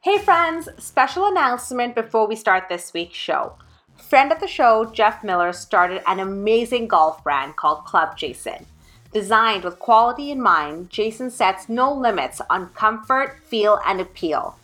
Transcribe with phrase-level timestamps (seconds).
[0.00, 3.54] Hey friends, special announcement before we start this week's show.
[3.96, 8.66] Friend of the show, Jeff Miller, started an amazing golf brand called Club Jason.
[9.12, 14.58] Designed with quality in mind, Jason sets no limits on comfort, feel, and appeal.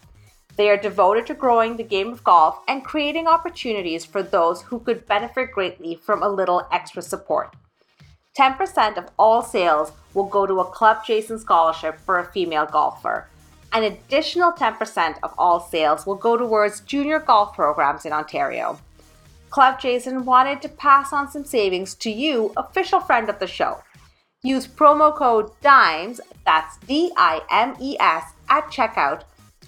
[0.56, 4.80] They are devoted to growing the game of golf and creating opportunities for those who
[4.80, 7.54] could benefit greatly from a little extra support.
[8.36, 13.28] 10% of all sales will go to a Club Jason scholarship for a female golfer.
[13.72, 18.78] An additional 10% of all sales will go towards junior golf programs in Ontario.
[19.50, 23.80] Club Jason wanted to pass on some savings to you, official friend of the show.
[24.42, 29.22] Use promo code DIMES, that's D I M E S, at checkout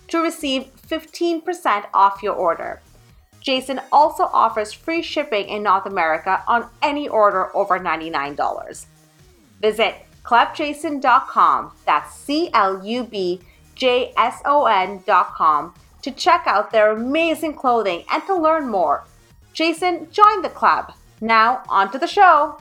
[0.09, 2.81] to receive 15% off your order.
[3.41, 8.87] Jason also offers free shipping in North America on any order over $99.
[9.61, 13.41] Visit clubjson.com, that's C L U B
[13.75, 19.05] J S O N.com, to check out their amazing clothing and to learn more.
[19.53, 20.93] Jason joined the club.
[21.21, 22.59] Now, on to the show.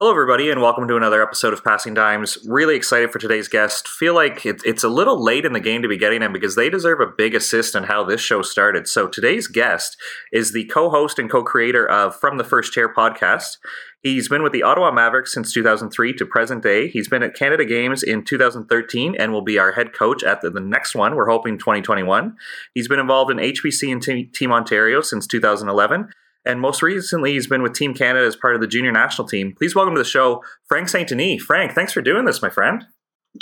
[0.00, 2.36] Hello, everybody, and welcome to another episode of Passing Dimes.
[2.48, 3.86] Really excited for today's guest.
[3.86, 6.56] Feel like it, it's a little late in the game to be getting them because
[6.56, 8.88] they deserve a big assist in how this show started.
[8.88, 9.96] So, today's guest
[10.32, 13.58] is the co host and co creator of From the First Chair podcast.
[14.02, 16.88] He's been with the Ottawa Mavericks since 2003 to present day.
[16.88, 20.50] He's been at Canada Games in 2013 and will be our head coach at the,
[20.50, 21.14] the next one.
[21.14, 22.36] We're hoping 2021.
[22.74, 26.08] He's been involved in HBC and Team Ontario since 2011
[26.44, 29.54] and most recently, he's been with Team Canada as part of the junior national team.
[29.56, 31.08] Please welcome to the show, Frank St.
[31.08, 31.42] Denis.
[31.42, 32.84] Frank, thanks for doing this, my friend.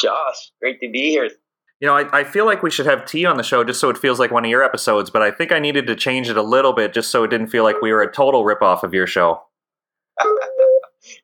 [0.00, 1.30] Josh, great to be here.
[1.80, 3.90] You know, I, I feel like we should have tea on the show just so
[3.90, 6.36] it feels like one of your episodes, but I think I needed to change it
[6.36, 8.94] a little bit just so it didn't feel like we were a total ripoff of
[8.94, 9.42] your show.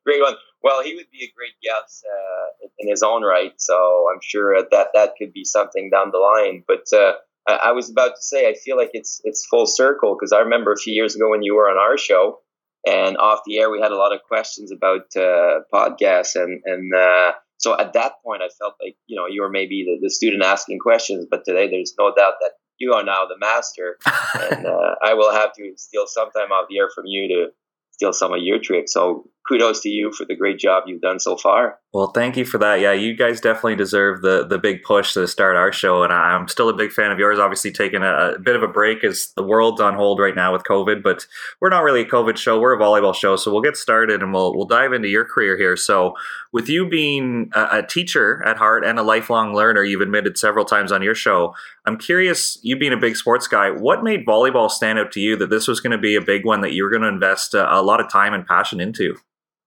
[0.04, 0.34] great one.
[0.64, 4.60] Well, he would be a great guest uh, in his own right, so I'm sure
[4.60, 6.64] that that could be something down the line.
[6.66, 7.12] But uh,
[7.48, 10.72] I, was about to say, I feel like it's it's full circle because I remember
[10.72, 12.40] a few years ago when you were on our show
[12.86, 16.94] and off the air, we had a lot of questions about uh, podcasts, and and
[16.94, 20.10] uh, so at that point, I felt like you know you were maybe the, the
[20.10, 23.98] student asking questions, but today there's no doubt that you are now the master,
[24.50, 27.46] and uh, I will have to steal some time off the air from you to
[27.92, 28.92] steal some of your tricks.
[28.92, 31.78] So kudos to you for the great job you've done so far.
[31.94, 32.80] Well, thank you for that.
[32.80, 36.46] Yeah, you guys definitely deserve the the big push to start our show, and I'm
[36.46, 37.38] still a big fan of yours.
[37.38, 40.52] Obviously, taking a, a, bit of a break as the world's on hold right now
[40.52, 41.26] with COVID, but
[41.60, 42.60] we're not really a COVID show.
[42.60, 45.56] We're a volleyball show, so we'll get started and we'll we'll dive into your career
[45.56, 45.76] here.
[45.76, 46.12] So,
[46.52, 50.66] with you being a, a teacher at heart and a lifelong learner, you've admitted several
[50.66, 51.54] times on your show.
[51.86, 55.36] I'm curious, you being a big sports guy, what made volleyball stand out to you
[55.36, 57.54] that this was going to be a big one that you were going to invest
[57.54, 59.16] a, a lot of time and passion into?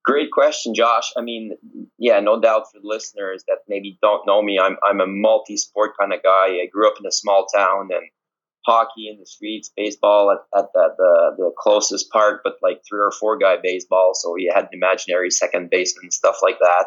[0.03, 1.11] Great question, Josh.
[1.15, 1.51] I mean,
[1.99, 5.91] yeah, no doubt for the listeners that maybe don't know me, I'm I'm a multi-sport
[5.99, 6.59] kind of guy.
[6.61, 8.09] I grew up in a small town and
[8.65, 12.99] hockey in the streets, baseball at, at the, the, the closest park, but like three
[12.99, 14.11] or four guy baseball.
[14.13, 16.85] So we had an imaginary second baseman, stuff like that,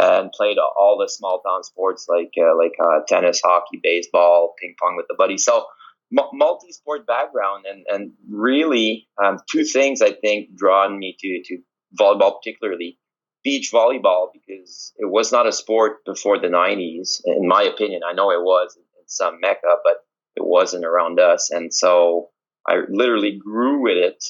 [0.00, 4.74] and played all the small town sports like uh, like uh, tennis, hockey, baseball, ping
[4.80, 5.44] pong with the buddies.
[5.44, 5.66] So
[6.10, 11.58] multi sport background, and and really um, two things I think drawn me to to
[11.98, 12.98] volleyball, particularly
[13.44, 18.00] beach volleyball, because it was not a sport before the 90s, in my opinion.
[18.08, 19.98] I know it was in some Mecca, but
[20.34, 21.50] it wasn't around us.
[21.50, 22.30] And so
[22.66, 24.24] I literally grew with it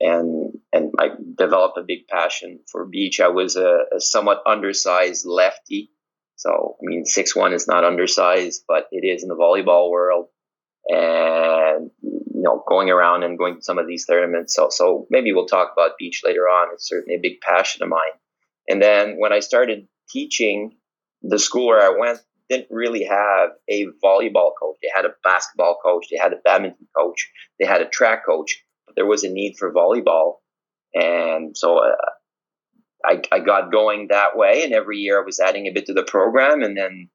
[0.00, 3.20] and and I developed a big passion for beach.
[3.20, 5.90] I was a, a somewhat undersized lefty.
[6.36, 10.26] So, I mean, six one is not undersized, but it is in the volleyball world.
[10.86, 11.90] And
[12.38, 14.54] you know, going around and going to some of these tournaments.
[14.54, 16.68] So, so maybe we'll talk about beach later on.
[16.72, 18.14] It's certainly a big passion of mine.
[18.68, 20.76] And then when I started teaching,
[21.20, 24.76] the school where I went didn't really have a volleyball coach.
[24.80, 27.28] They had a basketball coach, they had a badminton coach,
[27.58, 30.36] they had a track coach, but there was a need for volleyball.
[30.94, 31.96] And so uh,
[33.04, 34.62] I, I got going that way.
[34.62, 36.62] And every year I was adding a bit to the program.
[36.62, 37.10] And then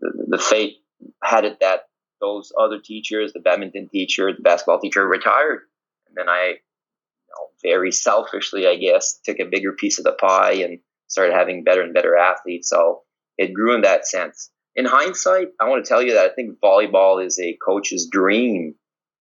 [0.00, 0.78] the, the fate
[1.22, 1.82] had it that
[2.20, 5.60] those other teachers, the badminton teacher, the basketball teacher, retired.
[6.08, 10.12] And then I, you know, very selfishly, I guess, took a bigger piece of the
[10.12, 10.78] pie and
[11.08, 12.68] started having better and better athletes.
[12.68, 13.02] So
[13.38, 14.50] it grew in that sense.
[14.74, 18.74] In hindsight, I want to tell you that I think volleyball is a coach's dream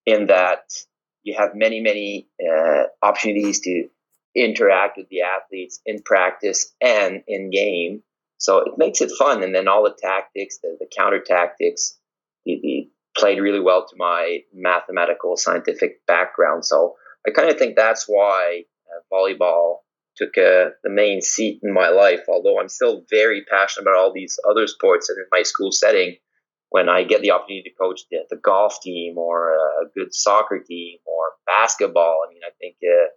[0.05, 0.63] in that
[1.23, 3.87] you have many, many uh, opportunities to
[4.35, 8.03] interact with the athletes in practice and in game.
[8.37, 9.43] So it makes it fun.
[9.43, 11.97] And then all the tactics, the, the counter tactics,
[12.43, 12.84] he, he
[13.17, 16.65] played really well to my mathematical scientific background.
[16.65, 16.95] So
[17.27, 19.77] I kind of think that's why uh, volleyball
[20.17, 22.21] took uh, the main seat in my life.
[22.29, 26.15] Although I'm still very passionate about all these other sports and in my school setting,
[26.69, 30.59] when I get the opportunity to coach the, the golf team or a good soccer
[30.59, 33.07] team or basketball, I mean, I think uh,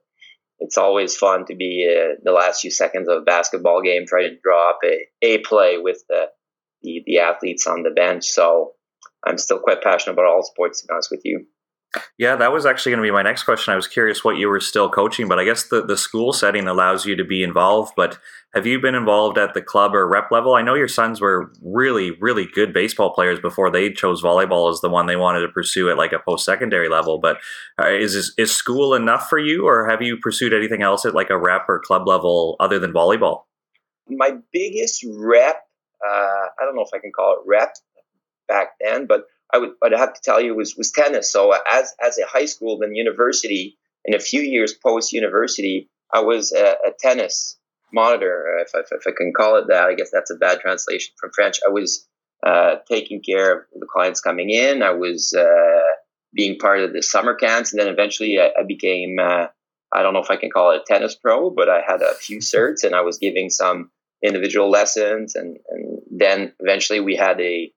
[0.60, 4.30] it's always fun to be uh, the last few seconds of a basketball game, trying
[4.30, 6.26] to draw up a, a play with the,
[6.82, 8.26] the, the athletes on the bench.
[8.26, 8.72] So
[9.26, 11.46] I'm still quite passionate about all sports, to be honest with you.
[12.18, 13.72] Yeah, that was actually going to be my next question.
[13.72, 16.68] I was curious what you were still coaching, but I guess the, the school setting
[16.68, 17.94] allows you to be involved.
[17.96, 18.18] But
[18.54, 20.54] have you been involved at the club or rep level?
[20.54, 24.82] I know your sons were really, really good baseball players before they chose volleyball as
[24.82, 27.18] the one they wanted to pursue at like a post secondary level.
[27.18, 27.38] But
[27.80, 31.30] uh, is is school enough for you, or have you pursued anything else at like
[31.30, 33.44] a rep or club level other than volleyball?
[34.10, 35.56] My biggest rep,
[36.06, 37.72] uh, I don't know if I can call it rep
[38.48, 41.30] back then, but I would I'd have to tell you was was tennis.
[41.30, 46.20] So as as a high school then university, in a few years post university, I
[46.20, 47.58] was a, a tennis
[47.92, 49.84] monitor, if, if, if, I can call it that.
[49.84, 51.60] I guess that's a bad translation from French.
[51.66, 52.06] I was
[52.46, 54.82] uh, taking care of the clients coming in.
[54.82, 55.94] I was uh,
[56.34, 59.18] being part of the summer camps, and then eventually I, I became.
[59.18, 59.46] Uh,
[59.90, 62.14] I don't know if I can call it a tennis pro, but I had a
[62.14, 63.90] few certs, and I was giving some
[64.22, 67.72] individual lessons, and, and then eventually we had a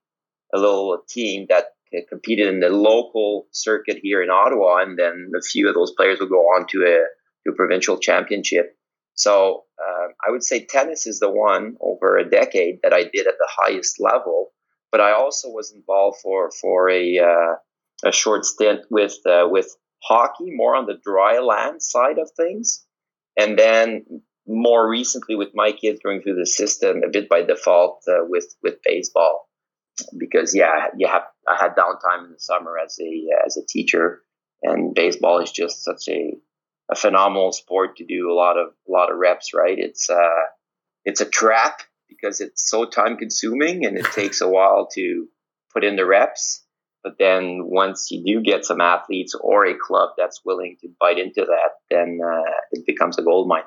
[0.54, 1.66] a little team that
[2.08, 6.18] competed in the local circuit here in Ottawa, and then a few of those players
[6.20, 7.04] would go on to a,
[7.44, 8.76] to a provincial championship.
[9.14, 13.26] So uh, I would say tennis is the one over a decade that I did
[13.26, 14.52] at the highest level.
[14.90, 17.54] But I also was involved for for a uh,
[18.04, 22.84] a short stint with uh, with hockey, more on the dry land side of things,
[23.38, 24.04] and then
[24.46, 28.54] more recently with my kids going through the system a bit by default uh, with
[28.62, 29.48] with baseball
[30.18, 34.22] because yeah, you have I had downtime in the summer as a as a teacher,
[34.62, 36.34] and baseball is just such a
[36.90, 39.52] a phenomenal sport to do a lot of a lot of reps.
[39.54, 39.78] Right?
[39.78, 40.46] It's uh,
[41.04, 45.26] it's a trap because it's so time consuming and it takes a while to
[45.72, 46.64] put in the reps.
[47.02, 51.18] But then once you do get some athletes or a club that's willing to bite
[51.18, 53.64] into that, then uh, it becomes a gold mine.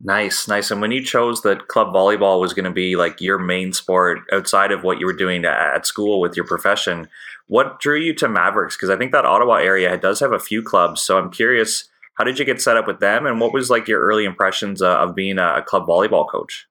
[0.00, 0.70] Nice, nice.
[0.70, 4.20] And when you chose that club volleyball was going to be like your main sport
[4.32, 7.08] outside of what you were doing at school with your profession,
[7.48, 8.76] what drew you to Mavericks?
[8.76, 11.02] Because I think that Ottawa area does have a few clubs.
[11.02, 13.88] So I'm curious, how did you get set up with them, and what was like
[13.88, 16.66] your early impressions uh, of being a club volleyball coach?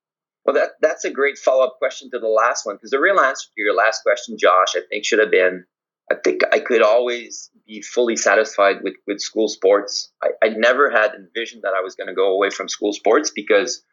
[0.45, 3.19] Well, that that's a great follow up question to the last one because the real
[3.19, 5.65] answer to your last question, Josh, I think should have been
[6.09, 10.11] I think I could always be fully satisfied with, with school sports.
[10.23, 13.31] I, I never had envisioned that I was going to go away from school sports
[13.35, 13.83] because,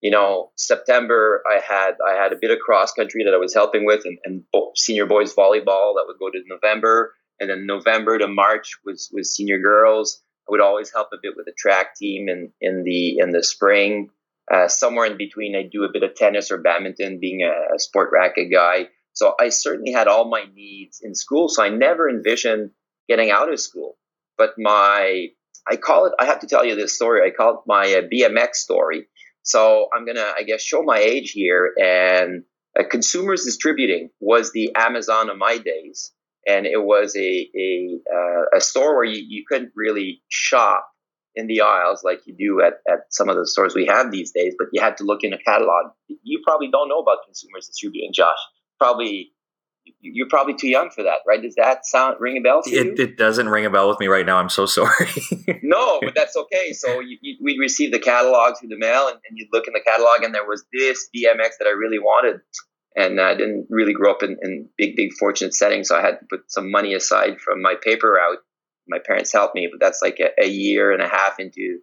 [0.00, 3.52] you know, September I had I had a bit of cross country that I was
[3.52, 4.44] helping with, and, and
[4.76, 9.34] senior boys volleyball that would go to November, and then November to March was was
[9.34, 10.22] senior girls.
[10.48, 13.42] I would always help a bit with the track team in in the in the
[13.42, 14.10] spring.
[14.48, 17.80] Uh, somewhere in between, I do a bit of tennis or badminton, being a, a
[17.80, 18.86] sport racket guy.
[19.16, 21.48] So I certainly had all my needs in school.
[21.48, 22.70] So I never envisioned
[23.08, 23.96] getting out of school.
[24.36, 25.28] But my,
[25.66, 27.26] I call it, I have to tell you this story.
[27.26, 29.06] I call it my uh, BMX story.
[29.42, 31.72] So I'm going to, I guess, show my age here.
[31.78, 32.44] And
[32.78, 36.12] uh, Consumers Distributing was the Amazon of my days.
[36.46, 40.86] And it was a, a, uh, a store where you, you couldn't really shop
[41.34, 44.32] in the aisles like you do at, at some of the stores we have these
[44.32, 45.92] days, but you had to look in a catalog.
[46.22, 48.38] You probably don't know about Consumers Distributing, Josh
[48.78, 49.32] probably
[50.00, 51.40] you're probably too young for that, right?
[51.40, 52.92] Does that sound ring a bell to you?
[52.92, 54.38] It, it doesn't ring a bell with me right now.
[54.38, 55.08] I'm so sorry.
[55.62, 56.72] no, but that's okay.
[56.72, 59.74] So you, you, we'd receive the catalog through the mail, and, and, you'd look in
[59.74, 62.40] the catalog, and there was this BMX that I really wanted,
[62.96, 66.18] and I didn't really grow up in, in big, big, fortunate settings, so I had
[66.20, 68.38] to put some money aside from my paper route.
[68.88, 71.78] My parents helped me, but that's like a, a year and a half into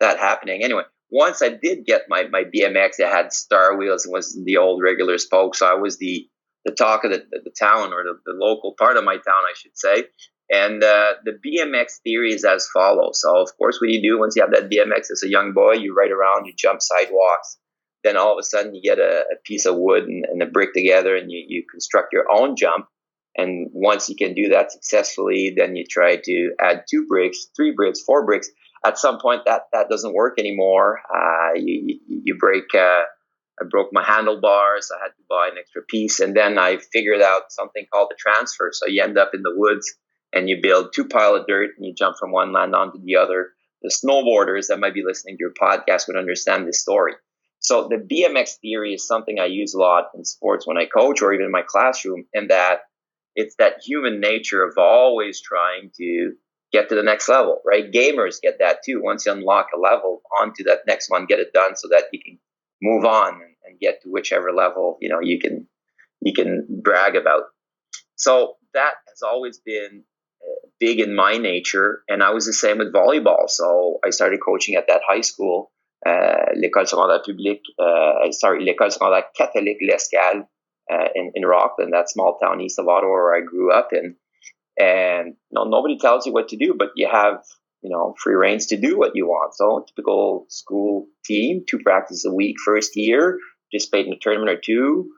[0.00, 0.64] that happening.
[0.64, 4.56] Anyway, once I did get my, my BMX, it had star wheels and was the
[4.56, 6.28] old regular spoke, so I was the
[6.64, 9.44] the talk of the, the, the town or the, the, local part of my town,
[9.48, 10.04] I should say.
[10.50, 13.20] And uh, the BMX theory is as follows.
[13.22, 15.74] So, of course, what you do once you have that BMX as a young boy?
[15.74, 17.58] You ride around, you jump sidewalks.
[18.02, 20.46] Then all of a sudden, you get a, a piece of wood and, and, a
[20.46, 22.86] brick together, and you, you construct your own jump.
[23.36, 27.72] And once you can do that successfully, then you try to add two bricks, three
[27.74, 28.48] bricks, four bricks.
[28.86, 31.00] At some point, that that doesn't work anymore.
[31.14, 32.64] Uh, you, you, break.
[32.74, 33.02] Uh,
[33.60, 34.90] I broke my handlebars.
[34.94, 36.20] I had to buy an extra piece.
[36.20, 38.70] And then I figured out something called the transfer.
[38.72, 39.92] So you end up in the woods
[40.32, 43.16] and you build two pile of dirt and you jump from one land onto the
[43.16, 43.50] other.
[43.82, 47.14] The snowboarders that might be listening to your podcast would understand this story.
[47.60, 51.22] So the BMX theory is something I use a lot in sports when I coach
[51.22, 52.80] or even in my classroom, and that
[53.34, 56.32] it's that human nature of always trying to
[56.72, 57.90] get to the next level, right?
[57.90, 59.00] Gamers get that too.
[59.02, 62.20] Once you unlock a level, onto that next one, get it done so that you
[62.24, 62.38] can
[62.82, 63.44] move on and,
[63.80, 65.68] get to whichever level you know you can
[66.20, 67.42] you can brag about.
[68.16, 70.04] So that has always been
[70.42, 73.48] uh, big in my nature, and I was the same with volleyball.
[73.48, 75.70] So I started coaching at that high school,
[76.06, 80.48] uh, l'école secondaire publique, uh, sorry, l'école secondaire catholique L'Escale
[80.92, 84.16] uh, in, in Rockland, that small town east of Ottawa where I grew up in.
[84.78, 87.42] And you know, nobody tells you what to do, but you have
[87.82, 89.54] you know free reigns to do what you want.
[89.54, 93.38] So typical school team, two practices a week first year,
[93.70, 95.10] participate in a tournament or two,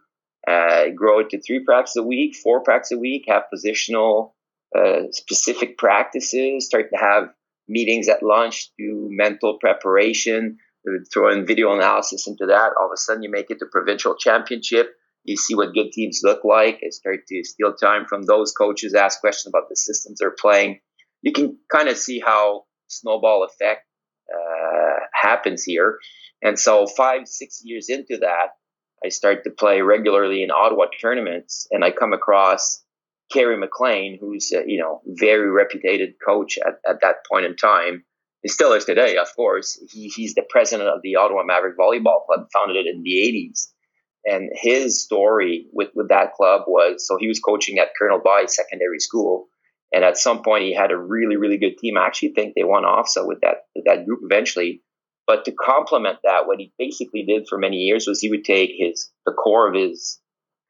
[0.47, 4.33] uh, grow it to three practices a week, four practices a week, have positional
[4.77, 7.31] uh, specific practices, start to have
[7.69, 10.59] meetings at lunch, do mental preparation,
[11.13, 12.73] throw in video analysis into that.
[12.79, 14.91] All of a sudden, you make it to provincial championship.
[15.25, 16.81] You see what good teams look like.
[16.85, 20.81] I start to steal time from those coaches, ask questions about the systems they're playing.
[21.23, 23.83] You can kind of see how snowball effect
[24.33, 25.99] uh, happens here.
[26.43, 28.49] And so, five, six years into that,
[29.05, 32.83] I start to play regularly in Ottawa tournaments, and I come across
[33.33, 38.05] Kerry McLean, who's a, you know very reputed coach at, at that point in time.
[38.43, 39.79] He still is today, of course.
[39.91, 43.67] He, he's the president of the Ottawa Maverick Volleyball Club, founded it in the 80s.
[44.25, 48.45] And his story with, with that club was so he was coaching at Colonel By
[48.47, 49.49] Secondary School.
[49.93, 51.97] And at some point, he had a really, really good team.
[51.97, 54.83] I actually think they won OFSAA with that, that group eventually.
[55.27, 58.71] But to complement that, what he basically did for many years was he would take
[58.77, 60.21] his the core of his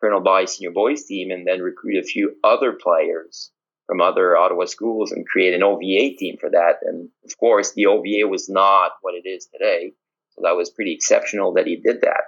[0.02, 3.50] Colonel By senior boys team and then recruit a few other players
[3.86, 6.76] from other Ottawa schools and create an OVA team for that.
[6.82, 9.92] And of course, the OVA was not what it is today.
[10.30, 12.22] So that was pretty exceptional that he did that.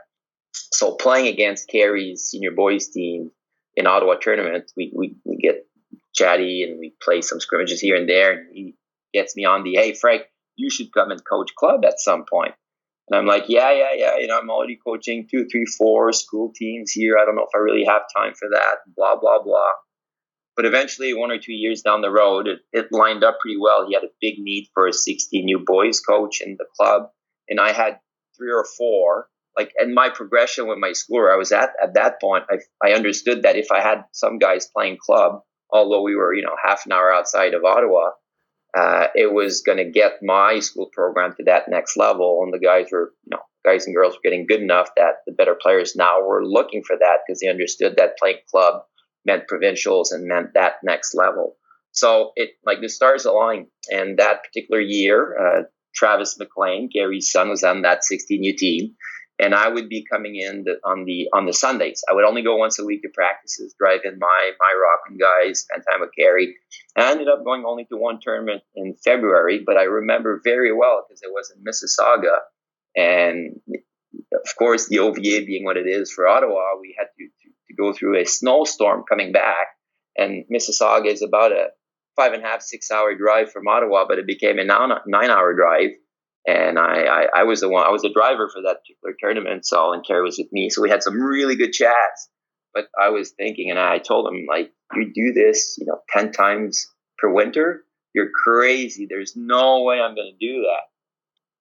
[0.52, 3.30] So playing against Kerry's senior boys team
[3.76, 5.61] in Ottawa tournament, we, we, we get
[6.22, 8.32] chatty and we play some scrimmages here and there.
[8.32, 8.74] And he
[9.12, 10.22] gets me on the, hey, Frank,
[10.56, 12.54] you should come and coach club at some point.
[13.08, 14.18] And I'm like, yeah, yeah, yeah.
[14.18, 17.16] You know, I'm already coaching two, three, four school teams here.
[17.20, 18.76] I don't know if I really have time for that.
[18.96, 19.70] Blah, blah, blah.
[20.54, 23.86] But eventually, one or two years down the road, it, it lined up pretty well.
[23.86, 27.08] He had a big need for a 16U boys coach in the club.
[27.48, 27.98] And I had
[28.36, 29.28] three or four.
[29.56, 32.58] Like, in my progression with my school where I was at at that point, I,
[32.86, 36.56] I understood that if I had some guys playing club, although we were, you know,
[36.62, 38.10] half an hour outside of Ottawa,
[38.76, 42.40] uh, it was going to get my school program to that next level.
[42.42, 45.32] And the guys were, you know, guys and girls were getting good enough that the
[45.32, 48.82] better players now were looking for that because they understood that playing club
[49.24, 51.56] meant provincials and meant that next level.
[51.92, 53.66] So it like the stars aligned.
[53.90, 55.62] And that particular year, uh,
[55.94, 58.94] Travis McLean, Kerry's son, was on that 16U team,
[59.42, 62.04] and I would be coming in the, on the on the Sundays.
[62.08, 65.60] I would only go once a week to practices, drive in my my Rockland guys,
[65.60, 66.54] spend time with Kerry.
[66.94, 70.72] And I ended up going only to one tournament in February, but I remember very
[70.72, 72.36] well because it was in Mississauga,
[72.96, 73.60] and
[74.32, 77.28] of course the OVA being what it is for Ottawa, we had to
[77.68, 79.66] to go through a snowstorm coming back.
[80.16, 81.68] And Mississauga is about a
[82.14, 85.54] five and a half, six hour drive from Ottawa, but it became a nine hour
[85.54, 85.90] drive.
[86.46, 89.64] And I, I, I, was the one, I was the driver for that particular tournament.
[89.64, 90.70] So, and Kerry was with me.
[90.70, 92.28] So we had some really good chats.
[92.74, 96.32] But I was thinking, and I told him, like, you do this, you know, 10
[96.32, 96.86] times
[97.18, 97.84] per winter,
[98.14, 99.06] you're crazy.
[99.08, 100.92] There's no way I'm going to do that.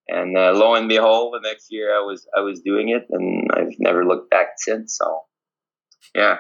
[0.08, 3.50] And uh, lo and behold, the next year I was I was doing it, and
[3.54, 4.98] I've never looked back since.
[4.98, 5.22] So
[6.14, 6.38] yeah.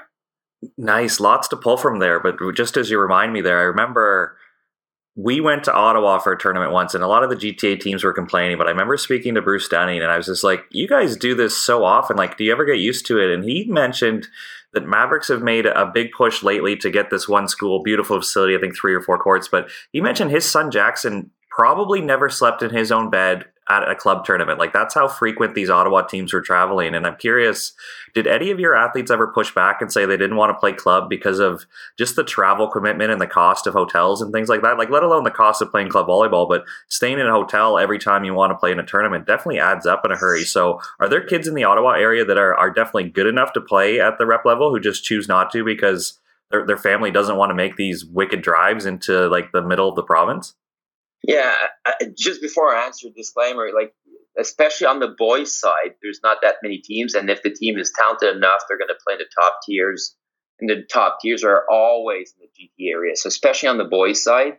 [0.77, 1.19] Nice.
[1.19, 2.19] Lots to pull from there.
[2.19, 4.37] But just as you remind me there, I remember
[5.15, 8.03] we went to Ottawa for a tournament once, and a lot of the GTA teams
[8.03, 8.57] were complaining.
[8.57, 11.35] But I remember speaking to Bruce Dunning, and I was just like, "You guys do
[11.35, 12.15] this so often.
[12.15, 14.27] Like, do you ever get used to it?" And he mentioned
[14.73, 18.55] that Mavericks have made a big push lately to get this one school, beautiful facility,
[18.55, 19.49] I think three or four courts.
[19.49, 23.95] But he mentioned his son Jackson probably never slept in his own bed at a
[23.95, 24.59] club tournament.
[24.59, 26.93] Like that's how frequent these Ottawa teams were traveling.
[26.93, 27.73] And I'm curious,
[28.13, 30.73] did any of your athletes ever push back and say they didn't want to play
[30.73, 31.65] club because of
[31.97, 34.77] just the travel commitment and the cost of hotels and things like that?
[34.77, 37.99] Like let alone the cost of playing club volleyball, but staying in a hotel every
[37.99, 40.43] time you want to play in a tournament definitely adds up in a hurry.
[40.43, 43.61] So are there kids in the Ottawa area that are, are definitely good enough to
[43.61, 46.19] play at the rep level who just choose not to because
[46.51, 49.95] their, their family doesn't want to make these wicked drives into like the middle of
[49.95, 50.55] the province?
[51.23, 51.53] Yeah,
[52.17, 53.93] just before I answer, disclaimer, like
[54.39, 57.91] especially on the boys' side, there's not that many teams, and if the team is
[57.95, 60.15] talented enough, they're going to play in the top tiers.
[60.59, 63.15] And the top tiers are always in the GT area.
[63.15, 64.57] So especially on the boys' side,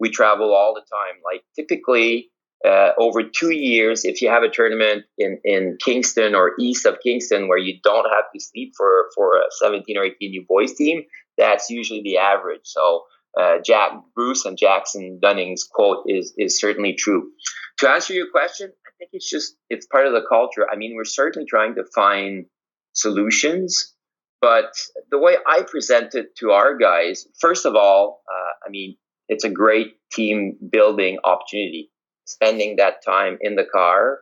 [0.00, 1.20] we travel all the time.
[1.24, 2.30] Like typically,
[2.66, 6.98] uh, over two years, if you have a tournament in, in Kingston or east of
[7.02, 10.72] Kingston where you don't have to sleep for, for a 17 or 18 new boys
[10.72, 11.02] team,
[11.36, 12.62] that's usually the average.
[12.64, 13.02] So
[13.40, 17.30] uh, Jack Bruce and Jackson Dunning's quote is is certainly true.
[17.78, 20.66] To answer your question, I think it's just it's part of the culture.
[20.70, 22.46] I mean, we're certainly trying to find
[22.92, 23.94] solutions,
[24.40, 24.72] but
[25.10, 28.96] the way I present it to our guys, first of all, uh, I mean,
[29.28, 31.90] it's a great team building opportunity.
[32.26, 34.20] Spending that time in the car,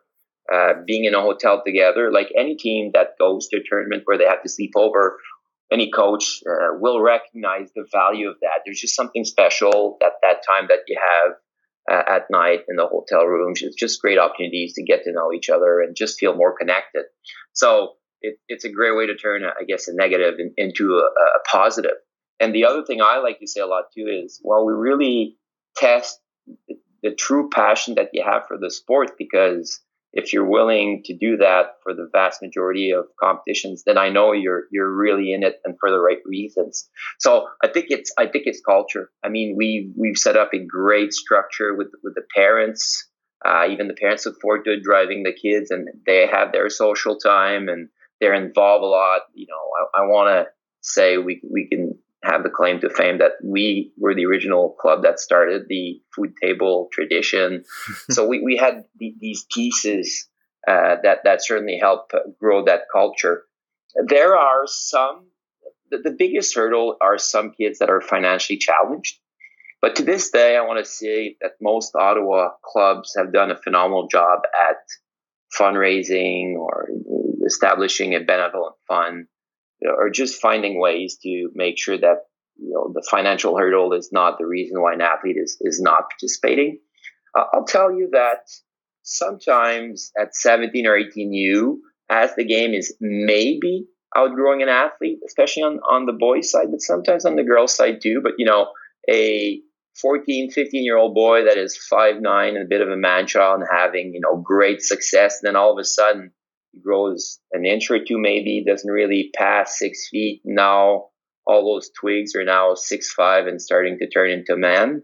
[0.52, 4.19] uh, being in a hotel together, like any team that goes to a tournament where
[4.19, 5.19] they have to sleep over,
[5.73, 8.61] any coach uh, will recognize the value of that.
[8.64, 11.35] There's just something special at that time that you have
[11.91, 13.62] uh, at night in the hotel rooms.
[13.62, 17.05] It's just great opportunities to get to know each other and just feel more connected.
[17.52, 21.05] So it, it's a great way to turn, I guess, a negative in, into a,
[21.05, 21.97] a positive.
[22.38, 25.37] And the other thing I like to say a lot too is, well, we really
[25.76, 26.21] test
[26.69, 29.81] the, the true passion that you have for the sport because
[30.12, 34.33] if you're willing to do that for the vast majority of competitions, then I know
[34.33, 36.88] you're you're really in it and for the right reasons.
[37.19, 39.11] So I think it's I think it's culture.
[39.25, 43.09] I mean, we we've set up a great structure with with the parents.
[43.45, 47.16] Uh, even the parents look forward to driving the kids, and they have their social
[47.16, 47.88] time and
[48.21, 49.23] they're involved a lot.
[49.35, 50.47] You know, I, I want to
[50.83, 55.02] say we we can have the claim to fame that we were the original club
[55.02, 57.64] that started the food table tradition.
[58.11, 60.29] so we, we had the, these pieces
[60.67, 63.45] uh, that that certainly help grow that culture.
[64.07, 65.26] There are some.
[65.91, 69.19] The, the biggest hurdle are some kids that are financially challenged.
[69.83, 73.57] But to this day, I want to say that most Ottawa clubs have done a
[73.57, 74.76] phenomenal job at
[75.59, 76.88] fundraising or
[77.45, 79.26] establishing a benevolent fund
[79.86, 84.38] or just finding ways to make sure that you know the financial hurdle is not
[84.38, 86.78] the reason why an athlete is is not participating.
[87.36, 88.48] Uh, I'll tell you that
[89.02, 93.86] sometimes at 17 or 18 you as the game is maybe
[94.16, 98.00] outgrowing an athlete, especially on, on the boys side, but sometimes on the girls side
[98.02, 98.20] too.
[98.22, 98.68] But you know,
[99.10, 99.60] a
[100.00, 103.26] 14, 15 year old boy that is five nine and a bit of a man
[103.26, 106.32] child and having, you know, great success, then all of a sudden
[106.81, 110.43] grows an inch or two, maybe doesn't really pass six feet.
[110.45, 111.07] Now
[111.47, 115.02] all those twigs are now six five and starting to turn into man.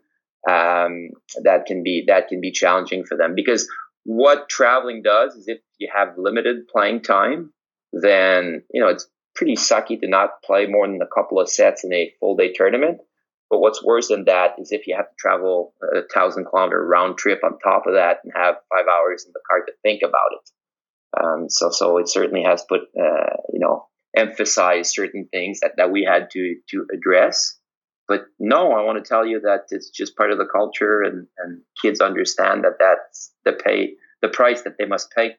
[0.49, 1.11] Um,
[1.43, 3.69] that can be that can be challenging for them because
[4.05, 7.53] what traveling does is if you have limited playing time,
[7.93, 11.85] then you know it's pretty sucky to not play more than a couple of sets
[11.85, 12.99] in a full day tournament.
[13.51, 17.17] But what's worse than that is if you have to travel a thousand kilometer round
[17.17, 20.33] trip on top of that and have five hours in the car to think about
[20.33, 20.51] it.
[21.17, 25.91] Um, so, so it certainly has put, uh, you know, emphasized certain things that, that
[25.91, 27.57] we had to, to address.
[28.07, 31.27] But no, I want to tell you that it's just part of the culture and,
[31.39, 35.37] and kids understand that that's the pay, the price that they must pay.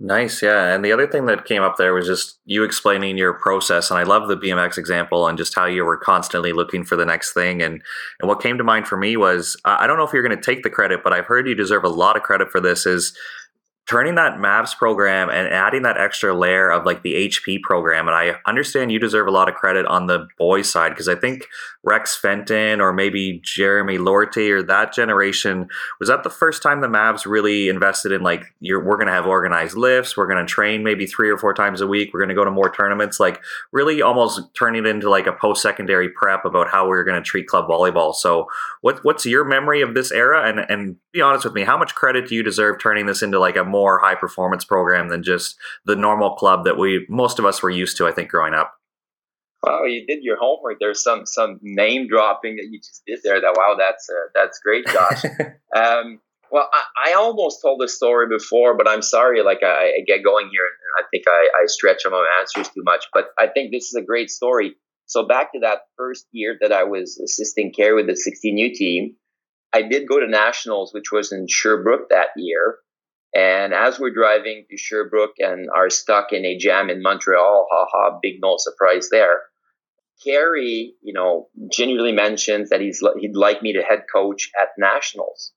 [0.00, 0.72] Nice, yeah.
[0.72, 3.98] And the other thing that came up there was just you explaining your process, and
[3.98, 7.32] I love the BMX example and just how you were constantly looking for the next
[7.32, 7.62] thing.
[7.62, 7.82] And
[8.20, 10.42] and what came to mind for me was I don't know if you're going to
[10.42, 12.86] take the credit, but I've heard you deserve a lot of credit for this.
[12.86, 13.12] Is
[13.88, 18.06] turning that MAVS program and adding that extra layer of like the HP program.
[18.06, 21.14] And I understand you deserve a lot of credit on the boys side because I
[21.14, 21.46] think
[21.82, 26.86] Rex Fenton or maybe Jeremy Lorty or that generation was that the first time the
[26.86, 30.50] Mavs really invested in like you're, we're going to have organized lifts, we're going to
[30.50, 33.18] train maybe three or four times a week, we're going to go to more tournaments,
[33.18, 33.40] like
[33.72, 37.20] really almost turning it into like a post secondary prep about how we we're going
[37.20, 38.14] to treat club volleyball.
[38.14, 38.48] So
[38.82, 40.46] what what's your memory of this era?
[40.46, 43.38] And and be honest with me, how much credit do you deserve turning this into
[43.38, 47.38] like a more more high performance program than just the normal club that we most
[47.38, 48.06] of us were used to.
[48.06, 48.74] I think growing up.
[49.62, 50.78] Wow, you did your homework.
[50.80, 53.40] There's some some name dropping that you just did there.
[53.40, 55.24] That wow, that's uh, that's great, Josh.
[55.76, 59.42] um, well, I, I, almost told this story before, but I'm sorry.
[59.42, 62.72] Like I, I get going here, and I think I, I stretch on my answers
[62.72, 63.06] too much.
[63.12, 64.74] But I think this is a great story.
[65.06, 69.16] So back to that first year that I was assisting care with the 16U team,
[69.72, 72.78] I did go to nationals, which was in Sherbrooke that year.
[73.38, 78.18] And as we're driving to Sherbrooke and are stuck in a jam in Montreal, haha,
[78.20, 79.42] big no surprise there.
[80.24, 85.52] Kerry, you know, genuinely mentions that he's he'd like me to head coach at nationals.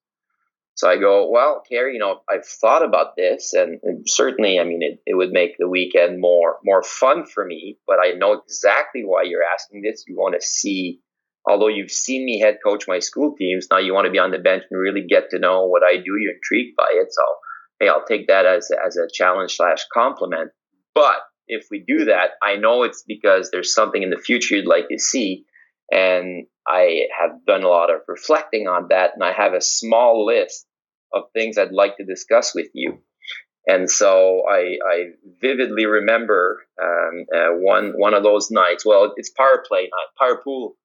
[0.76, 4.64] So I go, well, Kerry, you know, I've thought about this, and, and certainly, I
[4.64, 7.80] mean, it, it would make the weekend more more fun for me.
[7.88, 10.04] But I know exactly why you're asking this.
[10.08, 11.00] You want to see,
[11.48, 14.30] although you've seen me head coach my school teams, now you want to be on
[14.30, 16.14] the bench and really get to know what I do.
[16.20, 17.24] You're intrigued by it, so
[17.82, 20.52] hey, I'll take that as, as a challenge slash compliment.
[20.94, 21.18] But
[21.48, 24.88] if we do that, I know it's because there's something in the future you'd like
[24.90, 25.46] to see.
[25.92, 29.12] And I have done a lot of reflecting on that.
[29.16, 30.66] And I have a small list
[31.14, 33.00] of things I'd like to discuss with you.
[33.68, 35.04] And so I, I
[35.42, 38.84] vividly remember um, uh, one one of those nights.
[38.86, 40.78] Well, it's power play night, power pool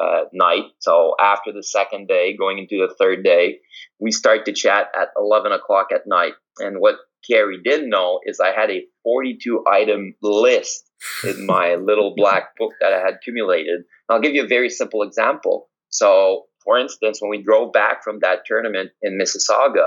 [0.00, 0.64] uh, night.
[0.80, 3.60] So after the second day, going into the third day,
[4.00, 6.32] we start to chat at 11 o'clock at night.
[6.58, 6.96] And what
[7.28, 10.90] Kerry didn't know is I had a 42 item list
[11.24, 13.84] in my little black book that I had accumulated.
[14.08, 15.68] I'll give you a very simple example.
[15.88, 19.84] So, for instance, when we drove back from that tournament in Mississauga,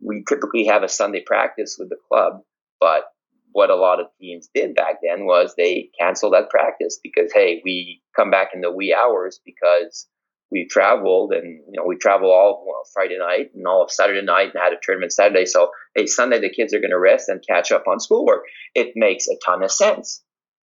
[0.00, 2.42] we typically have a Sunday practice with the club,
[2.80, 3.04] but
[3.52, 7.62] what a lot of teams did back then was they canceled that practice because hey,
[7.64, 10.06] we come back in the wee hours because
[10.50, 14.24] we traveled and you know we travel all well, Friday night and all of Saturday
[14.24, 15.46] night and had a tournament Saturday.
[15.46, 18.44] So hey, Sunday the kids are going to rest and catch up on schoolwork.
[18.74, 20.22] It makes a ton of sense.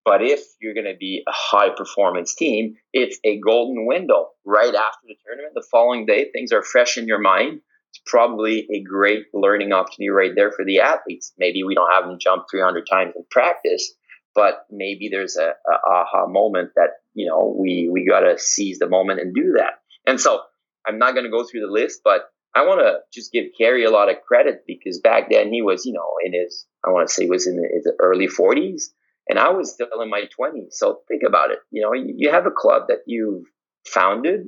[0.05, 4.73] But if you're going to be a high performance team, it's a golden window right
[4.73, 5.53] after the tournament.
[5.53, 7.61] The following day, things are fresh in your mind
[7.91, 11.33] it's probably a great learning opportunity right there for the athletes.
[11.37, 13.93] Maybe we don't have them jump 300 times in practice,
[14.35, 18.79] but maybe there's a, a aha moment that you know we we got to seize
[18.79, 19.81] the moment and do that.
[20.05, 20.41] And so
[20.87, 22.21] I'm not to go through the list, but
[22.55, 25.85] I want to just give Kerry a lot of credit because back then he was,
[25.85, 28.85] you know, in his, I want to say was in his early 40s
[29.27, 30.71] and I was still in my 20s.
[30.73, 31.59] So think about it.
[31.69, 33.43] You know, you have a club that you've
[33.85, 34.47] founded,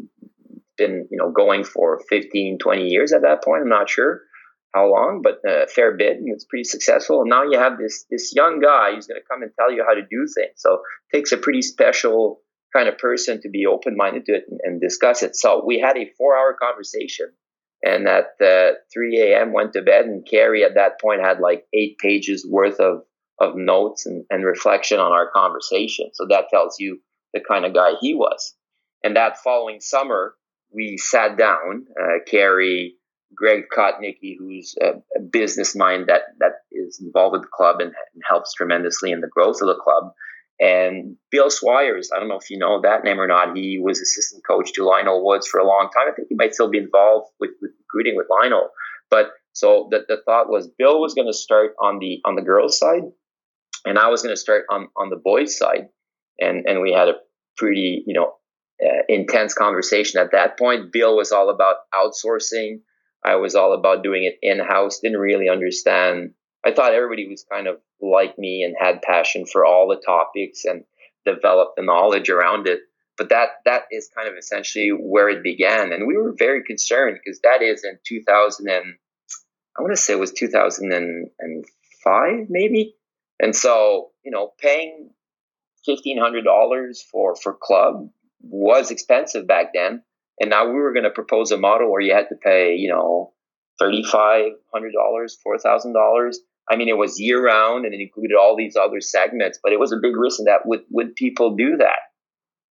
[0.77, 4.21] been you know going for 15 20 years at that point i'm not sure
[4.73, 7.21] how long but a fair bit and it's pretty successful.
[7.21, 9.83] And now you have this this young guy who's going to come and tell you
[9.87, 10.53] how to do things.
[10.57, 10.75] So
[11.11, 12.41] it takes a pretty special
[12.73, 15.35] kind of person to be open-minded to it and, and discuss it.
[15.35, 17.27] So we had a four hour conversation
[17.83, 21.65] and at uh, 3 a.m went to bed and Kerry at that point had like
[21.73, 23.03] eight pages worth of
[23.39, 26.11] of notes and, and reflection on our conversation.
[26.13, 27.01] So that tells you
[27.33, 28.55] the kind of guy he was.
[29.03, 30.35] And that following summer
[30.73, 32.95] we sat down, uh, Kerry,
[33.35, 37.93] Greg Kotnicki, who's a, a, business mind that, that is involved with the club and,
[38.13, 40.13] and, helps tremendously in the growth of the club.
[40.59, 43.55] And Bill Swires, I don't know if you know that name or not.
[43.55, 46.07] He was assistant coach to Lionel Woods for a long time.
[46.09, 48.69] I think he might still be involved with, with recruiting with Lionel.
[49.09, 52.41] But so the, the thought was Bill was going to start on the on the
[52.41, 53.03] girls' side,
[53.85, 55.89] and I was going to start on on the boys' side.
[56.39, 57.15] And and we had a
[57.57, 58.35] pretty you know
[58.83, 60.91] uh, intense conversation at that point.
[60.91, 62.81] Bill was all about outsourcing.
[63.23, 64.99] I was all about doing it in house.
[64.99, 66.33] Didn't really understand.
[66.65, 70.65] I thought everybody was kind of like me and had passion for all the topics
[70.65, 70.83] and
[71.25, 72.79] developed the knowledge around it.
[73.17, 77.19] But that that is kind of essentially where it began, and we were very concerned
[77.23, 78.95] because that is in 2000 and
[79.77, 82.95] I want to say it was 2005 maybe.
[83.39, 85.11] And so you know, paying
[85.85, 88.09] fifteen hundred dollars for for club
[88.41, 90.03] was expensive back then.
[90.39, 92.89] And now we were going to propose a model where you had to pay, you
[92.89, 93.33] know,
[93.81, 96.35] $3,500, $4,000.
[96.69, 99.79] I mean, it was year round and it included all these other segments, but it
[99.79, 101.99] was a big risk in that would, would people do that?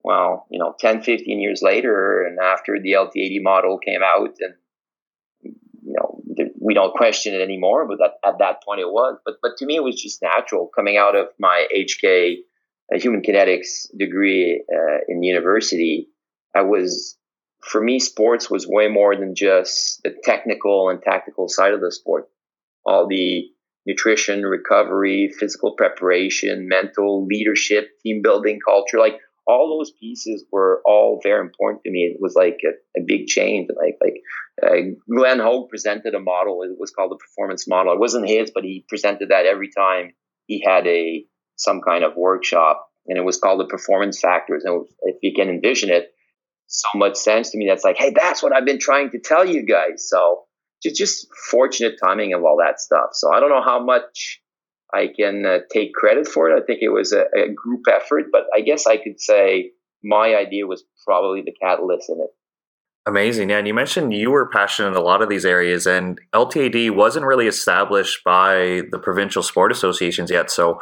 [0.02, 4.54] Well, you know, 10, 15 years later, and after the LTAD model came out, and,
[5.42, 6.22] you know,
[6.58, 9.18] we don't question it anymore, but that, at that point it was.
[9.24, 12.38] But, but to me, it was just natural coming out of my HK
[12.92, 16.08] a human kinetics degree uh, in university,
[16.54, 17.16] I was,
[17.62, 21.92] for me, sports was way more than just the technical and tactical side of the
[21.92, 22.28] sport.
[22.84, 23.48] All the
[23.86, 31.20] nutrition, recovery, physical preparation, mental leadership, team building, culture, like all those pieces were all
[31.22, 32.00] very important to me.
[32.00, 33.68] It was like a, a big change.
[33.76, 34.22] Like like
[34.62, 36.62] uh, Glenn Hoag presented a model.
[36.62, 37.92] It was called the performance model.
[37.92, 40.12] It wasn't his, but he presented that every time
[40.46, 41.24] he had a
[41.56, 44.64] some kind of workshop, and it was called the performance factors.
[44.64, 46.12] And if you can envision it,
[46.70, 47.66] so much sense to me.
[47.68, 50.08] That's like, hey, that's what I've been trying to tell you guys.
[50.08, 50.44] So
[50.82, 53.10] just just fortunate timing of all that stuff.
[53.12, 54.40] So I don't know how much
[54.94, 56.60] I can uh, take credit for it.
[56.60, 60.34] I think it was a, a group effort, but I guess I could say my
[60.34, 62.30] idea was probably the catalyst in it.
[63.06, 63.48] Amazing.
[63.50, 63.58] Yeah.
[63.58, 67.24] And you mentioned you were passionate in a lot of these areas, and LTAD wasn't
[67.24, 70.50] really established by the provincial sport associations yet.
[70.50, 70.80] So,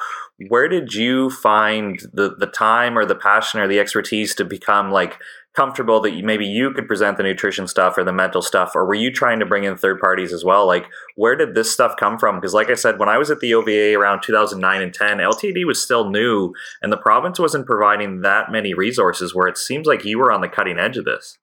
[0.48, 4.90] where did you find the, the time or the passion or the expertise to become
[4.90, 5.20] like
[5.54, 8.72] comfortable that maybe you could present the nutrition stuff or the mental stuff?
[8.74, 10.66] Or were you trying to bring in third parties as well?
[10.66, 12.36] Like, where did this stuff come from?
[12.36, 15.66] Because, like I said, when I was at the OVA around 2009 and 10, LTAD
[15.66, 20.04] was still new, and the province wasn't providing that many resources where it seems like
[20.04, 21.38] you were on the cutting edge of this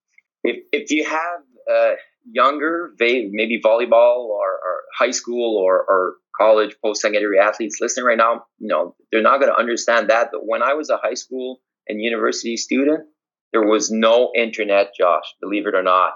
[0.45, 1.41] if, if you have
[1.71, 1.95] uh,
[2.31, 8.45] younger, maybe volleyball or, or high school or, or college post-secondary athletes listening right now,
[8.59, 10.29] you know, they're not going to understand that.
[10.31, 13.07] But when I was a high school and university student,
[13.55, 16.13] there was no internet, Josh, believe it or not.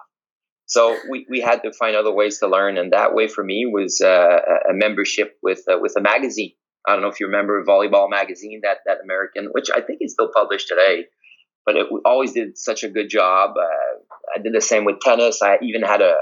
[0.65, 3.65] So we, we had to find other ways to learn, and that way for me
[3.65, 4.37] was uh,
[4.69, 6.53] a membership with uh, with a magazine.
[6.87, 10.13] I don't know if you remember Volleyball Magazine, that that American, which I think is
[10.13, 11.05] still published today
[11.65, 13.51] but it always did such a good job.
[13.55, 13.99] Uh,
[14.35, 15.41] I did the same with tennis.
[15.43, 16.15] I even had a,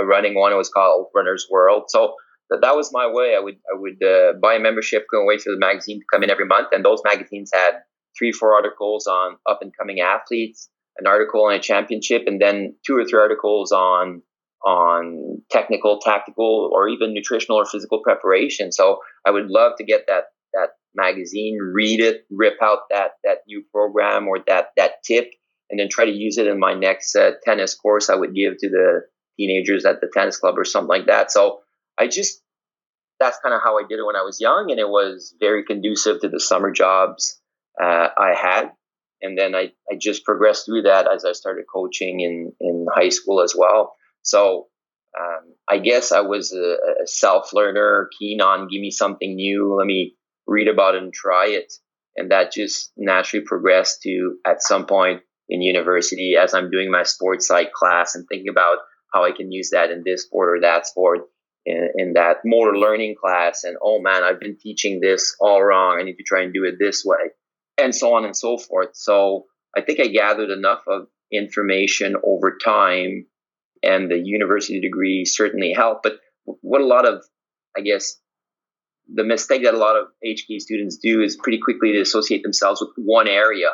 [0.00, 0.52] a running one.
[0.52, 1.84] It was called Runner's World.
[1.88, 2.14] So
[2.50, 3.34] that, that was my way.
[3.36, 6.22] I would I would uh, buy a membership, go away to the magazine to come
[6.22, 7.78] in every month, and those magazines had
[8.16, 12.76] three four articles on up and coming athletes, an article on a championship, and then
[12.86, 14.22] two or three articles on
[14.64, 18.72] on technical, tactical, or even nutritional or physical preparation.
[18.72, 20.24] So I would love to get that
[20.54, 25.30] that magazine, read it, rip out that that new program or that that tip,
[25.70, 28.58] and then try to use it in my next uh, tennis course I would give
[28.58, 29.02] to the
[29.36, 31.30] teenagers at the tennis club or something like that.
[31.30, 31.60] So
[31.98, 32.40] I just
[33.20, 35.64] that's kind of how I did it when I was young, and it was very
[35.64, 37.40] conducive to the summer jobs
[37.82, 38.72] uh, I had.
[39.22, 43.08] And then I, I just progressed through that as I started coaching in, in high
[43.08, 43.94] school as well.
[44.22, 44.66] So
[45.18, 49.74] um, I guess I was a, a self learner, keen on give me something new,
[49.76, 50.14] let me
[50.46, 51.72] read about it and try it.
[52.16, 57.02] And that just naturally progressed to at some point in university as I'm doing my
[57.02, 58.78] sports psych class and thinking about
[59.12, 61.20] how I can use that in this sport or that sport
[61.64, 63.64] in, in that motor learning class.
[63.64, 65.98] And oh man, I've been teaching this all wrong.
[65.98, 67.30] I need to try and do it this way
[67.78, 68.90] and so on and so forth.
[68.94, 73.26] So I think I gathered enough of information over time
[73.82, 76.02] and the university degree certainly helped.
[76.02, 77.24] But what a lot of,
[77.76, 78.16] I guess,
[79.12, 82.80] the mistake that a lot of HK students do is pretty quickly to associate themselves
[82.80, 83.68] with one area.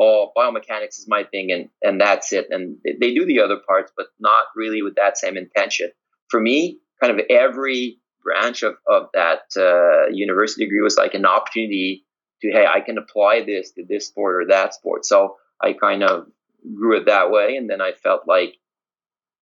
[0.00, 2.46] Oh, biomechanics is my thing, and and that's it.
[2.48, 5.90] And they do the other parts, but not really with that same intention.
[6.30, 11.26] For me, kind of every branch of of that uh, university degree was like an
[11.26, 12.06] opportunity
[12.42, 15.04] to hey, I can apply this to this sport or that sport.
[15.04, 16.26] So I kind of
[16.74, 18.56] grew it that way, and then I felt like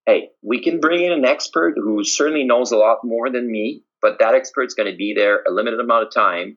[0.06, 3.84] hey, we can bring in an expert who certainly knows a lot more than me,
[4.00, 6.56] but that expert's going to be there a limited amount of time.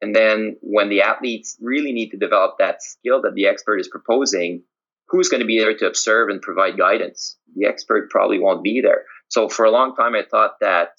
[0.00, 3.88] And then when the athletes really need to develop that skill that the expert is
[3.88, 4.62] proposing,
[5.08, 7.36] who's going to be there to observe and provide guidance?
[7.54, 9.04] The expert probably won't be there.
[9.28, 10.90] So for a long time, I thought that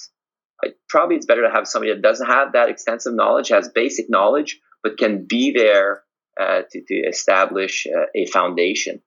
[0.63, 4.10] I, probably it's better to have somebody that doesn't have that extensive knowledge, has basic
[4.10, 6.04] knowledge, but can be there
[6.40, 9.02] uh, to, to establish uh, a foundation.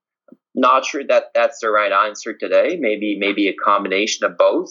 [0.54, 2.76] Not sure that that's the right answer today.
[2.78, 4.70] Maybe maybe a combination of both.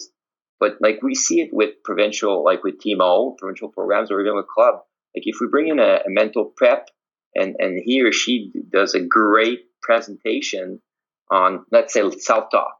[0.58, 4.46] But like we see it with provincial, like with TMO, provincial programs, or even with
[4.46, 4.74] club.
[5.16, 6.88] Like if we bring in a, a mental prep
[7.34, 10.80] and, and he or she does a great presentation
[11.30, 12.74] on, let's say, self-talk.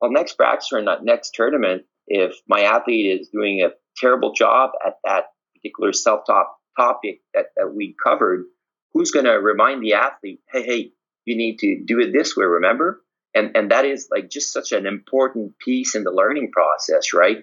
[0.00, 4.70] Well, next practice or not next tournament, if my athlete is doing a terrible job
[4.84, 5.24] at that
[5.56, 8.44] particular self-talk topic that, that we covered,
[8.92, 10.92] who's going to remind the athlete, hey, hey,
[11.24, 13.02] you need to do it this way, remember?
[13.34, 17.38] And, and that is like just such an important piece in the learning process, right?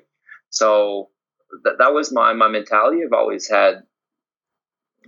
[0.49, 1.09] So
[1.65, 2.99] th- that was my, my mentality.
[3.05, 3.83] I've always had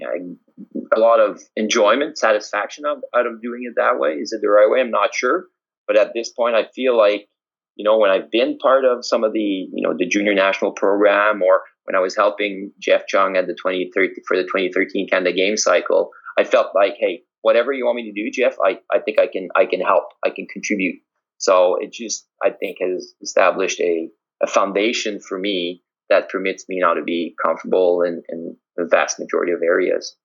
[0.02, 4.14] a lot of enjoyment, satisfaction of, out of doing it that way.
[4.14, 4.82] Is it the right way?
[4.82, 5.46] I'm not sure.
[5.88, 7.30] But at this point, I feel like,
[7.76, 10.72] you know, when I've been part of some of the, you know, the junior national
[10.74, 15.34] program or when I was helping Jeff Chung at the 2013 for the 2013 Canada
[15.34, 19.00] Game cycle, I felt like, hey, whatever you want me to do, Jeff, I, I
[19.00, 20.06] think I can I can help.
[20.26, 20.96] I can contribute.
[21.38, 24.10] So it just I think has established a,
[24.42, 29.20] a foundation for me that permits me now to be comfortable in, in the vast
[29.20, 30.16] majority of areas.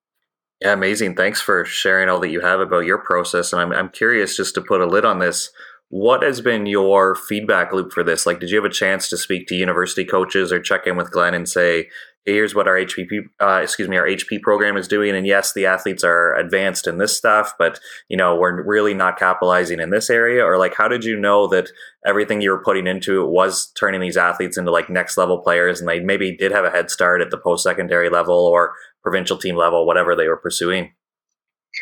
[0.60, 1.14] Yeah, amazing.
[1.14, 3.52] Thanks for sharing all that you have about your process.
[3.52, 5.50] And I'm I'm curious just to put a lid on this.
[5.90, 8.26] What has been your feedback loop for this?
[8.26, 11.10] Like, did you have a chance to speak to university coaches or check in with
[11.10, 11.88] Glenn and say,
[12.26, 15.16] hey, here's what our HPP, uh, excuse me, our HP program is doing.
[15.16, 19.18] And yes, the athletes are advanced in this stuff, but you know, we're really not
[19.18, 20.44] capitalizing in this area.
[20.44, 21.70] Or like, how did you know that
[22.04, 25.80] everything you were putting into it was turning these athletes into like next level players,
[25.80, 29.38] and they maybe did have a head start at the post secondary level or provincial
[29.38, 30.92] team level, whatever they were pursuing?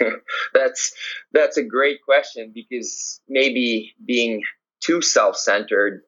[0.55, 0.92] that's
[1.33, 4.42] that's a great question because maybe being
[4.81, 6.03] too self-centered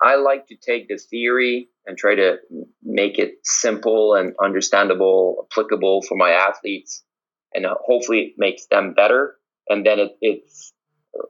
[0.00, 2.36] I like to take the theory and try to
[2.82, 7.02] make it simple and understandable, applicable for my athletes,
[7.52, 9.36] and hopefully it makes them better.
[9.68, 10.72] And then it, it's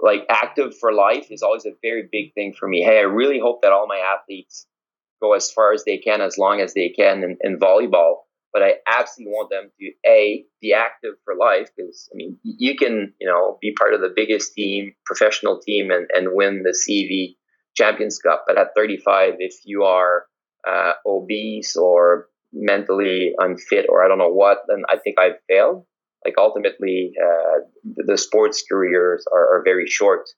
[0.01, 2.83] like active for life is always a very big thing for me.
[2.83, 4.66] Hey, I really hope that all my athletes
[5.20, 8.16] go as far as they can, as long as they can in, in volleyball.
[8.53, 12.77] But I absolutely want them to a be active for life because I mean you
[12.77, 16.77] can you know be part of the biggest team, professional team, and and win the
[16.77, 17.37] CV
[17.77, 18.45] Champions Cup.
[18.47, 20.27] But at 35, if you are
[20.67, 25.85] uh, obese or mentally unfit or I don't know what, then I think I've failed.
[26.25, 30.29] Like ultimately, uh, the, the, sports careers are, are, very short.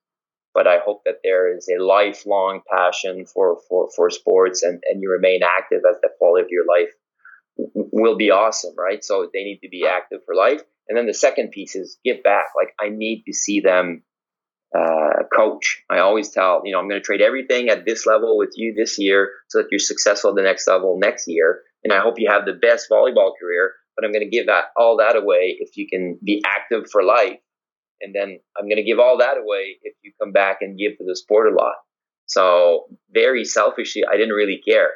[0.52, 5.00] But I hope that there is a lifelong passion for, for, for sports and, and
[5.00, 6.90] you remain active as the quality of your life
[7.74, 9.04] will be awesome, right?
[9.04, 10.62] So they need to be active for life.
[10.88, 12.46] And then the second piece is give back.
[12.56, 14.02] Like I need to see them
[14.76, 15.82] uh, coach.
[15.90, 18.74] I always tell, you know, I'm going to trade everything at this level with you
[18.76, 21.62] this year so that you're successful at the next level next year.
[21.84, 24.66] And I hope you have the best volleyball career, but I'm going to give that
[24.76, 27.38] all that away if you can be active for life.
[28.00, 30.96] And then I'm going to give all that away if you come back and give
[30.98, 31.74] to the sport a lot.
[32.26, 34.90] So very selfishly, I didn't really care.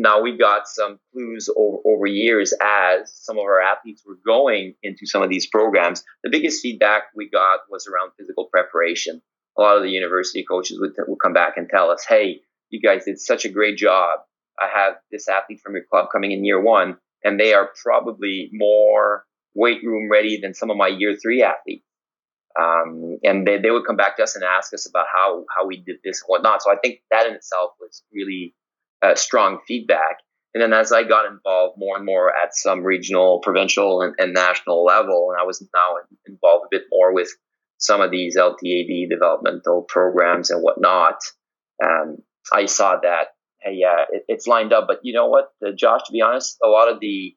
[0.00, 4.74] Now we got some clues over, over years as some of our athletes were going
[4.80, 6.04] into some of these programs.
[6.22, 9.20] The biggest feedback we got was around physical preparation.
[9.58, 12.80] A lot of the university coaches would, would come back and tell us, hey, you
[12.80, 14.20] guys did such a great job.
[14.56, 18.50] I have this athlete from your club coming in year one, and they are probably
[18.52, 19.24] more
[19.56, 21.84] weight room ready than some of my year three athletes.
[22.56, 25.66] Um, and they, they would come back to us and ask us about how, how
[25.66, 26.62] we did this and whatnot.
[26.62, 28.54] So I think that in itself was really
[29.02, 30.18] uh, strong feedback.
[30.54, 34.32] And then as I got involved more and more at some regional, provincial, and, and
[34.32, 37.28] national level, and I was now involved a bit more with
[37.76, 41.16] some of these LTAD developmental programs and whatnot,
[41.84, 42.16] um,
[42.52, 43.28] I saw that,
[43.60, 44.86] hey, yeah, it, it's lined up.
[44.88, 47.36] But you know what, uh, Josh, to be honest, a lot of the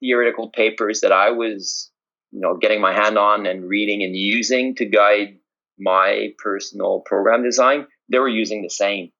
[0.00, 1.90] theoretical papers that I was
[2.32, 5.38] you know getting my hand on and reading and using to guide
[5.78, 9.10] my personal program design they were using the same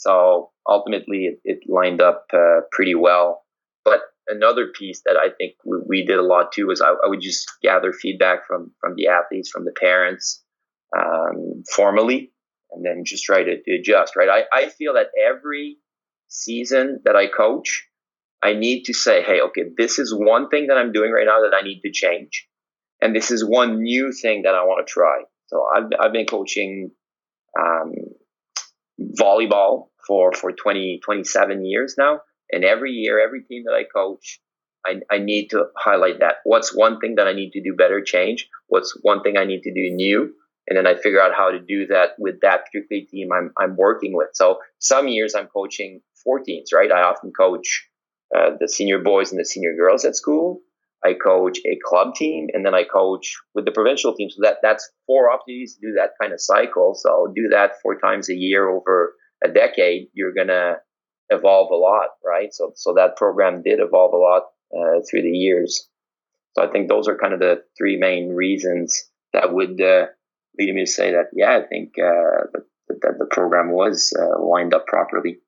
[0.00, 3.42] so ultimately it, it lined up uh, pretty well
[3.84, 7.08] but another piece that i think we, we did a lot too was I, I,
[7.08, 10.42] would just gather feedback from from the athletes from the parents
[10.98, 12.32] um, formally
[12.72, 15.76] and then just try to, to adjust right I, I feel that every
[16.28, 17.86] season that i coach
[18.42, 21.42] I need to say, hey, okay, this is one thing that I'm doing right now
[21.42, 22.46] that I need to change.
[23.02, 25.22] And this is one new thing that I want to try.
[25.48, 26.90] So I've, I've been coaching
[27.58, 27.92] um,
[29.18, 32.18] volleyball for, for 20, 27 years now.
[32.50, 34.40] And every year, every team that I coach,
[34.84, 36.38] I, I need to highlight that.
[36.42, 38.48] What's one thing that I need to do better, change?
[38.66, 40.34] What's one thing I need to do new?
[40.66, 43.76] And then I figure out how to do that with that particular team I'm, I'm
[43.76, 44.30] working with.
[44.32, 46.90] So some years I'm coaching four teams, right?
[46.90, 47.86] I often coach
[48.36, 50.60] uh, the senior boys and the senior girls at school.
[51.04, 54.28] I coach a club team, and then I coach with the provincial team.
[54.28, 56.94] So that that's four opportunities to do that kind of cycle.
[56.94, 60.08] So do that four times a year over a decade.
[60.12, 60.76] You're gonna
[61.28, 62.52] evolve a lot, right?
[62.52, 64.42] So so that program did evolve a lot
[64.74, 65.88] uh, through the years.
[66.56, 70.06] So I think those are kind of the three main reasons that would uh,
[70.58, 71.26] lead me to say that.
[71.32, 75.38] Yeah, I think uh, that, that the program was uh, lined up properly.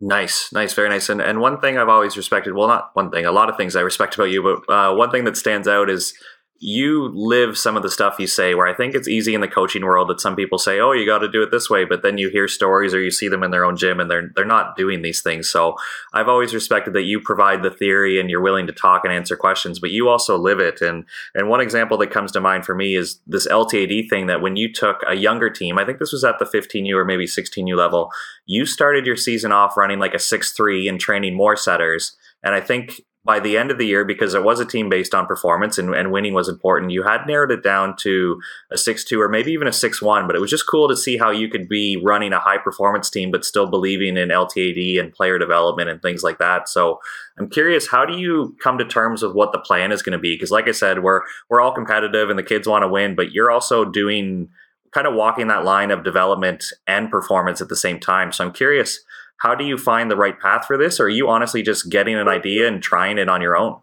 [0.00, 1.08] Nice, nice, very nice.
[1.08, 3.74] And and one thing I've always respected, well, not one thing, a lot of things
[3.74, 6.14] I respect about you, but uh, one thing that stands out is
[6.60, 9.48] you live some of the stuff you say where I think it's easy in the
[9.48, 12.02] coaching world that some people say, "Oh, you got to do it this way," but
[12.02, 14.44] then you hear stories or you see them in their own gym and they're they're
[14.44, 15.50] not doing these things.
[15.50, 15.76] So,
[16.12, 19.36] I've always respected that you provide the theory and you're willing to talk and answer
[19.36, 20.80] questions, but you also live it.
[20.80, 24.40] And and one example that comes to mind for me is this LTAD thing that
[24.40, 27.26] when you took a younger team, I think this was at the 15U or maybe
[27.26, 28.10] 16U level,
[28.46, 32.16] you started your season off running like a 6-3 and training more setters.
[32.42, 35.14] And I think by the end of the year, because it was a team based
[35.14, 38.38] on performance and, and winning was important, you had narrowed it down to
[38.70, 40.26] a 6 2 or maybe even a 6 1.
[40.26, 43.08] But it was just cool to see how you could be running a high performance
[43.08, 46.68] team, but still believing in LTAD and player development and things like that.
[46.68, 47.00] So
[47.38, 50.18] I'm curious, how do you come to terms with what the plan is going to
[50.18, 50.34] be?
[50.34, 53.32] Because, like I said, we're, we're all competitive and the kids want to win, but
[53.32, 54.50] you're also doing
[54.92, 58.32] kind of walking that line of development and performance at the same time.
[58.32, 59.00] So I'm curious
[59.38, 60.98] how do you find the right path for this?
[61.00, 63.80] Or are you honestly just getting an idea and trying it on your own?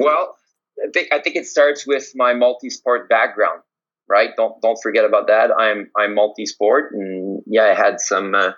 [0.00, 0.36] Well
[0.82, 3.60] i think i think it starts with my multi-sport background
[4.12, 4.30] right?
[4.36, 5.50] Don't don't forget about that.
[5.56, 8.52] I'm i'm multi-sport and yeah i had some uh,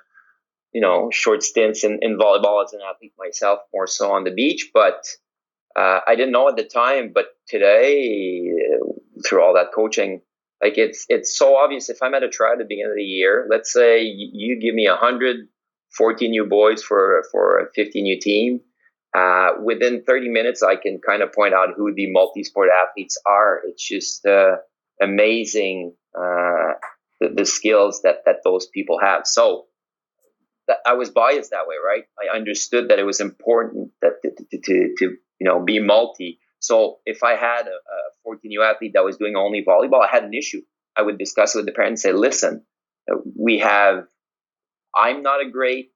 [0.73, 4.33] you know short stints in, in volleyball as an athlete myself more so on the
[4.33, 4.71] beach.
[4.75, 5.07] But
[5.77, 8.43] uh, i didn't know at the time but today
[9.27, 10.21] through all that coaching
[10.63, 11.89] like it's it's so obvious.
[11.89, 14.75] If i'm at a try at the beginning of the year let's say you give
[14.75, 15.49] me a hundred
[16.01, 18.61] 14U boys for for a 15U team.
[19.17, 23.61] Uh, within 30 minutes, I can kind of point out who the multi-sport athletes are.
[23.65, 24.57] It's just uh,
[25.01, 26.75] amazing uh,
[27.21, 29.25] the, the, skills that that those people have.
[29.25, 29.67] So
[30.67, 32.05] that, I was biased that way, right?
[32.19, 35.05] I understood that it was important that to, to, to, to
[35.39, 36.41] you know be multi.
[36.59, 40.25] So if I had a, a 14U athlete that was doing only volleyball, I had
[40.25, 40.63] an issue.
[40.97, 42.65] I would discuss it with the parents and say, listen,
[43.39, 44.07] we have
[44.97, 45.91] I'm not a great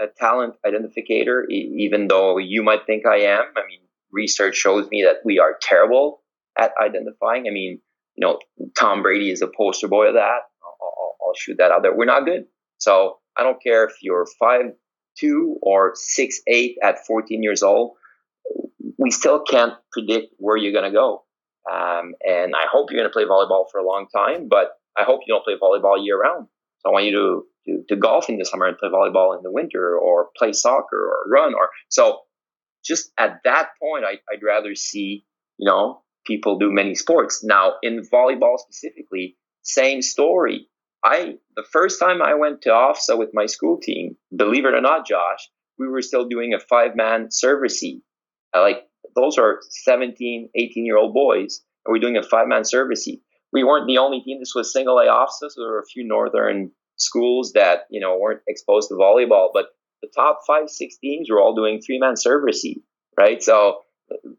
[0.00, 3.44] uh, talent identificator, e- even though you might think I am.
[3.56, 3.80] I mean,
[4.12, 6.22] research shows me that we are terrible
[6.58, 7.46] at identifying.
[7.46, 7.80] I mean,
[8.16, 8.38] you know,
[8.78, 10.40] Tom Brady is a poster boy of that.
[10.62, 11.94] I'll, I'll, shoot that out there.
[11.94, 12.46] We're not good.
[12.78, 14.72] So I don't care if you're five
[15.18, 17.96] two or six eight at 14 years old.
[18.98, 21.24] We still can't predict where you're going to go.
[21.70, 25.04] Um, and I hope you're going to play volleyball for a long time, but I
[25.04, 26.48] hope you don't play volleyball year round.
[26.80, 29.42] So I want you to, to, to golf in the summer and play volleyball in
[29.42, 32.20] the winter or play soccer or run or so
[32.84, 35.24] just at that point I, I'd rather see,
[35.58, 37.44] you know, people do many sports.
[37.44, 40.68] Now in volleyball specifically, same story.
[41.04, 44.80] I the first time I went to OFSA with my school team, believe it or
[44.80, 45.48] not, Josh,
[45.78, 48.00] we were still doing a five man serve receive.
[48.56, 52.64] Uh, like those are 17, 18 year old boys, and we're doing a five man
[52.64, 53.08] service.
[53.52, 54.38] We weren't the only team.
[54.40, 58.18] This was single A OFSA, so there were a few northern schools that you know
[58.18, 59.66] weren't exposed to volleyball, but
[60.02, 62.82] the top five, six teams were all doing three man serve receive,
[63.18, 63.42] right?
[63.42, 63.80] So,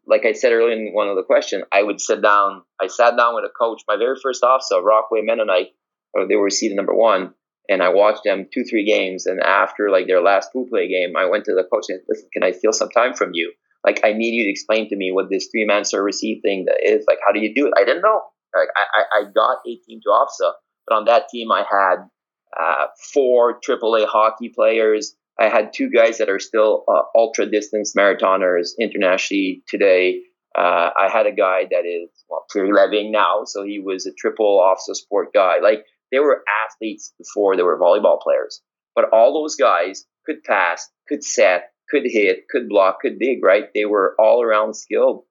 [0.08, 2.64] like I said earlier in one of the questions, I would sit down.
[2.82, 3.82] I sat down with a coach.
[3.88, 5.70] My very first OFSA, Rockway Mennonite,
[6.18, 7.34] uh, they were seated number one,
[7.68, 9.26] and I watched them two, three games.
[9.26, 12.30] And after like their last pool play game, I went to the coach and listen,
[12.34, 13.54] can I steal some time from you?
[13.86, 16.66] Like I need you to explain to me what this three man serve receive thing
[16.66, 17.06] that is.
[17.08, 17.74] Like how do you do it?
[17.78, 18.22] I didn't know.
[18.56, 20.52] Like I, I, got 18 to OFSA,
[20.88, 22.10] but on that team I had
[22.58, 25.16] uh, four AAA hockey players.
[25.40, 30.22] I had two guys that are still uh, ultra distance marathoners internationally today.
[30.58, 34.60] Uh, I had a guy that is well, clearly now, so he was a triple
[34.60, 35.60] OFSA sport guy.
[35.62, 38.62] Like they were athletes before they were volleyball players,
[38.96, 43.44] but all those guys could pass, could set, could hit, could block, could dig.
[43.44, 43.66] Right?
[43.74, 45.24] They were all around skilled.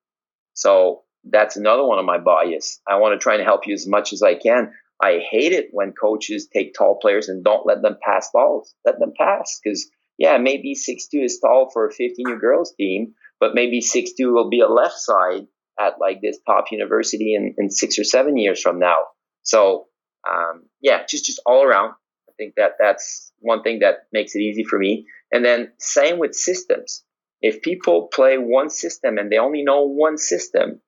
[0.54, 2.80] So that's another one of my bias.
[2.88, 4.72] I want to try and help you as much as I can.
[5.00, 8.74] I hate it when coaches take tall players and don't let them pass balls.
[8.84, 9.88] Let them pass because
[10.18, 14.12] yeah, maybe six two is tall for a 15 year girls team, but maybe six
[14.12, 15.46] two will be a left side
[15.78, 18.98] at like this top university in, in six or seven years from now.
[19.44, 19.86] So
[20.28, 21.94] um, yeah, just just all around.
[22.28, 25.06] I think that that's one thing that makes it easy for me.
[25.30, 27.04] And then same with systems.
[27.40, 30.80] If people play one system and they only know one system,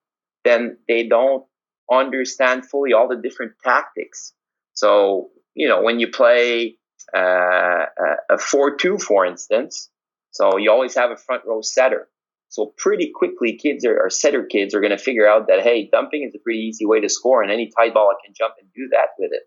[0.44, 1.44] then they don't
[1.90, 4.32] understand fully all the different tactics.
[4.74, 6.76] So, you know, when you play
[7.14, 7.84] uh,
[8.30, 9.90] a 4 2, for instance,
[10.30, 12.08] so you always have a front row setter.
[12.48, 15.88] So, pretty quickly, kids are, or setter kids are going to figure out that, hey,
[15.90, 18.54] dumping is a pretty easy way to score, and any tight ball I can jump
[18.60, 19.42] and do that with it.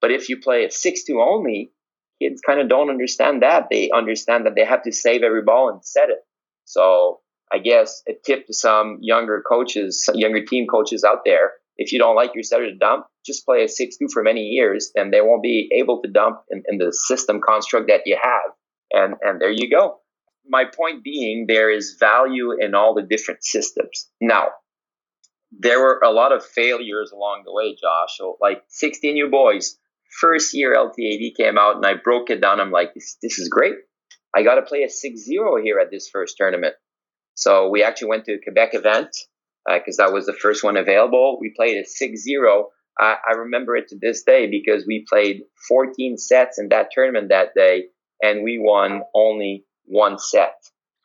[0.00, 1.72] But if you play a 6 2 only,
[2.20, 3.68] kids kind of don't understand that.
[3.70, 6.18] They understand that they have to save every ball and set it.
[6.64, 7.20] So,
[7.52, 11.98] I guess a tip to some younger coaches, younger team coaches out there if you
[11.98, 15.20] don't like your setter to dump, just play a 6-2 for many years and they
[15.20, 18.52] won't be able to dump in, in the system construct that you have.
[18.92, 19.98] And, and there you go.
[20.46, 24.08] My point being, there is value in all the different systems.
[24.20, 24.48] Now,
[25.50, 28.16] there were a lot of failures along the way, Josh.
[28.16, 29.78] So, like 16U boys,
[30.20, 32.60] first year LTAD came out and I broke it down.
[32.60, 33.74] I'm like, this, this is great.
[34.36, 36.74] I got to play a 6 0 here at this first tournament.
[37.34, 39.16] So, we actually went to a Quebec event
[39.66, 41.38] because uh, that was the first one available.
[41.40, 42.68] We played a 6 0.
[42.98, 47.30] I, I remember it to this day because we played 14 sets in that tournament
[47.30, 47.86] that day
[48.22, 50.54] and we won only one set.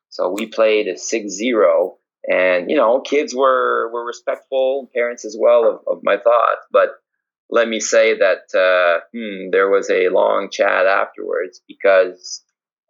[0.10, 1.96] So we played a 6 0.
[2.28, 6.66] And, you know, kids were, were respectful, parents as well, of, of my thoughts.
[6.72, 6.90] But
[7.50, 12.44] let me say that uh, hmm, there was a long chat afterwards because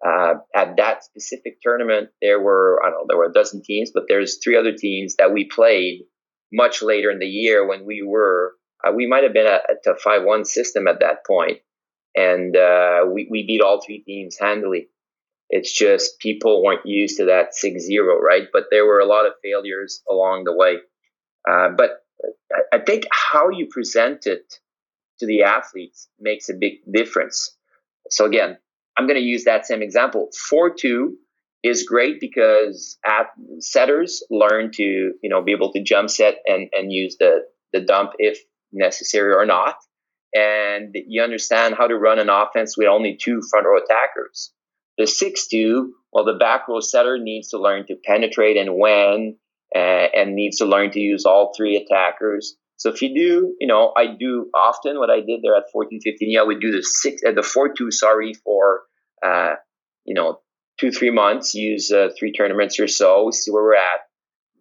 [0.05, 3.91] uh, at that specific tournament, there were I don't know there were a dozen teams,
[3.93, 6.03] but there's three other teams that we played
[6.51, 8.53] much later in the year when we were
[8.85, 11.59] uh, we might have been at, a five one system at that point,
[12.15, 14.87] and uh, we we beat all three teams handily.
[15.49, 18.43] It's just people weren't used to that 6-0, right?
[18.53, 20.75] But there were a lot of failures along the way.
[21.49, 22.03] Uh, but
[22.71, 24.53] I think how you present it
[25.19, 27.57] to the athletes makes a big difference.
[28.11, 28.57] So again,
[28.99, 30.27] I'm going to use that same example.
[30.49, 31.15] 4 2
[31.63, 32.97] is great because
[33.59, 37.79] setters learn to you know be able to jump set and, and use the, the
[37.79, 38.39] dump if
[38.73, 39.75] necessary or not.
[40.33, 44.51] And you understand how to run an offense with only two front row attackers.
[44.97, 49.37] The 6 2, well, the back row setter needs to learn to penetrate and when,
[49.73, 52.57] uh, and needs to learn to use all three attackers.
[52.75, 56.01] So if you do, you know, I do often what I did there at 14,
[56.03, 58.81] 15, yeah, we do the six, uh, the 4 2, sorry, for
[59.23, 59.55] uh,
[60.05, 60.39] you know,
[60.79, 64.01] two, three months, use uh, three tournaments or so, see where we're at.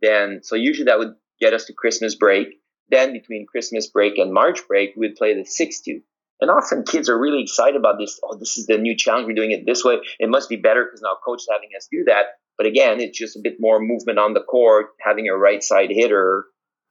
[0.01, 2.49] Then, so usually that would get us to Christmas break.
[2.91, 6.01] Then between Christmas break and March break, we'd play the 6 2.
[6.41, 8.21] And often kids are really excited about this.
[8.23, 9.27] Oh, this is the new challenge.
[9.27, 9.97] We're doing it this way.
[10.21, 12.27] It must be better because now coach is having us do that.
[12.57, 15.91] But again, it's just a bit more movement on the court, having a right side
[15.91, 16.45] hitter.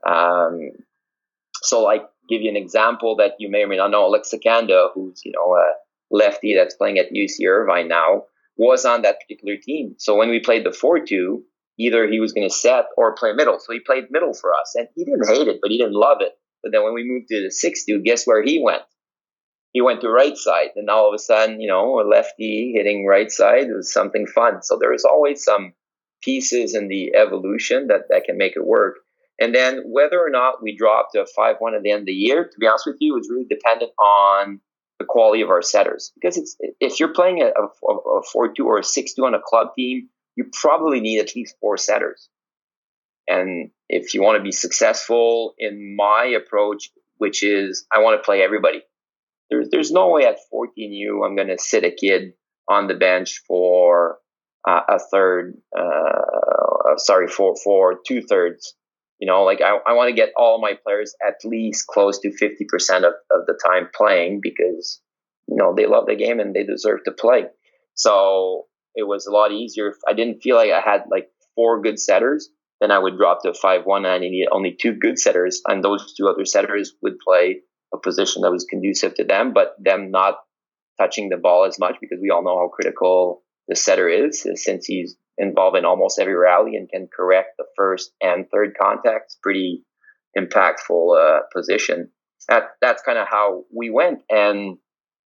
[0.07, 0.71] Um,
[1.61, 4.89] so, like, give you an example that you may or may not know, Alexa Kanda,
[4.93, 5.57] who's you know
[6.11, 8.23] lefty that's playing at UC Irvine now,
[8.57, 9.95] was on that particular team.
[9.97, 11.43] So when we played the 4 2,
[11.79, 13.59] either he was going to set or play middle.
[13.59, 14.73] So he played middle for us.
[14.75, 16.33] And he didn't hate it, but he didn't love it.
[16.63, 18.81] But then when we moved to the six two, guess where he went?
[19.73, 23.05] He went to right side, and all of a sudden, you know, a lefty hitting
[23.05, 24.63] right side was something fun.
[24.63, 25.73] So there is always some
[26.23, 28.95] pieces in the evolution that that can make it work.
[29.39, 32.13] And then whether or not we dropped a five one at the end of the
[32.13, 34.61] year, to be honest with you, was really dependent on
[34.99, 36.11] the quality of our setters.
[36.15, 39.35] Because it's if you're playing a, a, a four two or a six two on
[39.35, 42.29] a club team, you probably need at least four setters.
[43.27, 48.25] And if you want to be successful in my approach, which is I want to
[48.25, 48.81] play everybody.
[49.49, 52.33] There's there's no way at 14U I'm going to sit a kid
[52.69, 54.19] on the bench for
[54.67, 58.75] uh, a third, uh, sorry, for for two thirds.
[59.19, 62.29] You know, like I, I want to get all my players at least close to
[62.29, 65.01] 50% of, of the time playing because,
[65.47, 67.45] you know, they love the game and they deserve to play.
[67.95, 68.65] So
[68.95, 69.89] it was a lot easier.
[69.89, 72.49] If I didn't feel like I had like four good setters,
[72.79, 75.83] then I would drop to five one and I needed only two good setters, and
[75.83, 77.61] those two other setters would play
[77.93, 80.35] a position that was conducive to them, but them not
[80.99, 84.85] touching the ball as much because we all know how critical the setter is since
[84.85, 89.37] he's involved in almost every rally and can correct the first and third contacts.
[89.41, 89.83] Pretty
[90.37, 92.09] impactful uh, position.
[92.49, 94.77] That that's kind of how we went, and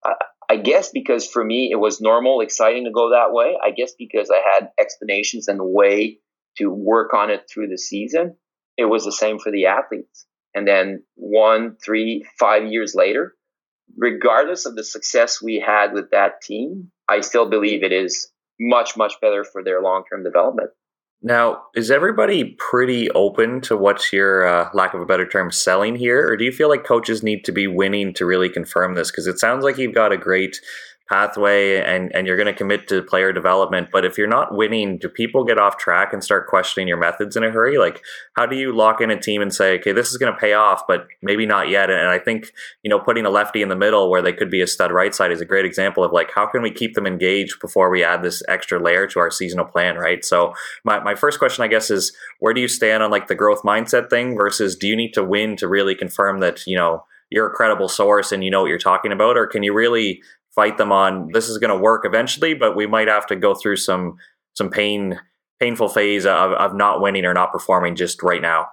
[0.05, 0.15] I,
[0.49, 3.57] I guess because for me it was normal, exciting to go that way.
[3.63, 6.19] I guess because I had explanations and the way
[6.59, 8.37] to work on it through the season,
[8.77, 10.27] it was the same for the athletes.
[10.55, 13.37] And then one, three, five years later,
[13.97, 18.31] regardless of the success we had with that team, I still believe it is
[18.61, 20.71] much, much better for their long term development.
[21.23, 25.97] Now, is everybody pretty open to what's your, uh, lack of a better term, selling
[25.97, 26.27] here?
[26.27, 29.11] Or do you feel like coaches need to be winning to really confirm this?
[29.11, 30.61] Because it sounds like you've got a great
[31.11, 33.89] pathway and, and you're going to commit to player development.
[33.91, 37.37] But if you're not winning, do people get off track and start questioning your methods
[37.37, 37.79] in a hurry?
[37.79, 38.01] Like,
[38.37, 40.53] how do you lock in a team and say, okay, this is going to pay
[40.53, 41.91] off, but maybe not yet?
[41.91, 42.53] And I think,
[42.85, 45.15] you know, putting a lefty in the middle where they could be a stud right
[45.15, 48.05] side is a great example of like, how can we keep them engaged before we
[48.05, 50.25] add this extra layer to our seasonal plan, right?
[50.25, 50.55] So,
[50.85, 53.63] my, my first question, I guess, is where do you stand on like the growth
[53.63, 57.47] mindset thing versus do you need to win to really confirm that, you know, you're
[57.47, 60.21] a credible source and you know what you're talking about or can you really
[60.55, 63.55] fight them on this is going to work eventually, but we might have to go
[63.55, 64.17] through some
[64.55, 65.19] some pain
[65.61, 68.67] painful phase of, of not winning or not performing just right now.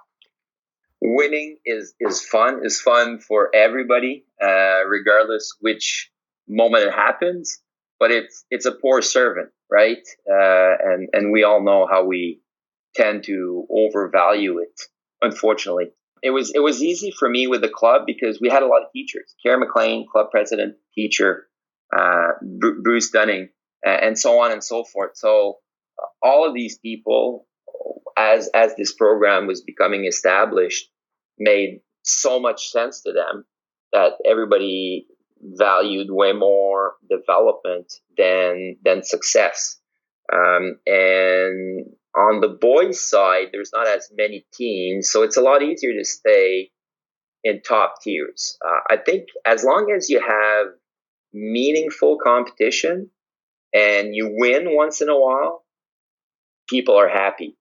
[1.00, 6.10] Winning is is fun is fun for everybody, uh, regardless which
[6.48, 7.60] moment it happens.
[8.00, 10.06] But it's it's a poor servant, right?
[10.28, 12.40] Uh, and and we all know how we
[12.94, 14.80] tend to overvalue it.
[15.20, 15.86] Unfortunately,
[16.22, 18.82] it was it was easy for me with the club because we had a lot
[18.82, 19.34] of teachers.
[19.42, 21.47] Karen McLean, club president, teacher
[21.96, 22.32] uh,
[22.82, 23.48] Bruce Dunning,
[23.84, 25.12] and so on and so forth.
[25.14, 25.58] So
[26.00, 27.46] uh, all of these people,
[28.16, 30.88] as as this program was becoming established,
[31.38, 33.44] made so much sense to them
[33.92, 35.06] that everybody
[35.40, 39.78] valued way more development than than success.
[40.30, 45.62] Um, and on the boys' side, there's not as many teams, so it's a lot
[45.62, 46.70] easier to stay
[47.44, 48.58] in top tiers.
[48.64, 50.66] Uh, I think as long as you have
[51.32, 53.10] meaningful competition
[53.74, 55.64] and you win once in a while,
[56.68, 57.56] people are happy.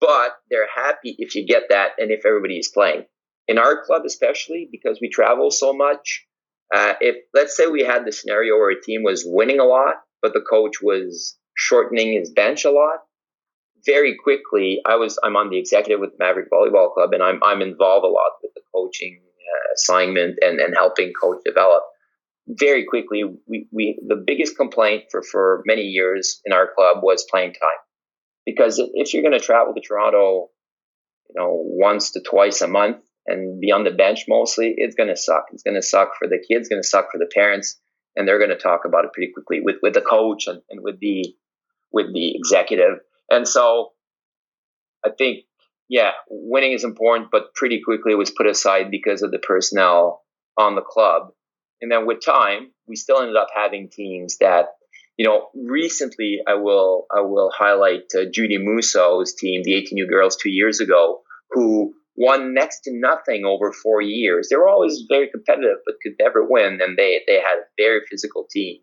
[0.00, 3.04] But they're happy if you get that and if everybody is playing.
[3.48, 6.26] In our club, especially because we travel so much,
[6.74, 9.96] uh, if let's say we had the scenario where a team was winning a lot,
[10.22, 13.00] but the coach was shortening his bench a lot,
[13.84, 17.62] very quickly, I was I'm on the executive with Maverick Volleyball Club, and I'm I'm
[17.62, 21.82] involved a lot with the coaching uh, assignment and and helping coach develop
[22.48, 27.26] very quickly, we, we the biggest complaint for, for many years in our club was
[27.30, 27.70] playing time.
[28.46, 30.48] Because if you're going to travel to Toronto,
[31.28, 35.08] you know, once to twice a month and be on the bench mostly, it's going
[35.08, 35.46] to suck.
[35.52, 37.78] It's going to suck for the kids, going to suck for the parents,
[38.16, 40.82] and they're going to talk about it pretty quickly with, with the coach and, and
[40.82, 41.34] with the
[41.92, 43.00] with the executive.
[43.28, 43.90] And so,
[45.04, 45.44] I think,
[45.88, 50.22] yeah, winning is important, but pretty quickly it was put aside because of the personnel
[50.56, 51.32] on the club
[51.80, 54.66] and then with time, we still ended up having teams that,
[55.16, 60.36] you know, recently I will I will highlight uh, Judy Musso's team, the 18U girls
[60.36, 64.48] two years ago, who won next to nothing over four years.
[64.48, 68.00] They were always very competitive, but could never win, and they they had a very
[68.08, 68.80] physical team.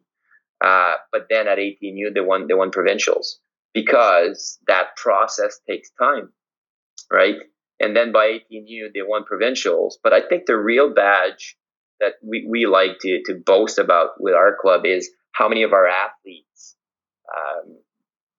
[0.63, 3.39] Uh, but then at 18U, they won they won provincials
[3.73, 6.31] because that process takes time,
[7.11, 7.35] right?
[7.79, 9.99] And then by 18U, they won provincials.
[10.01, 11.55] But I think the real badge
[11.99, 15.73] that we, we like to, to boast about with our club is how many of
[15.73, 16.75] our athletes,
[17.35, 17.77] um,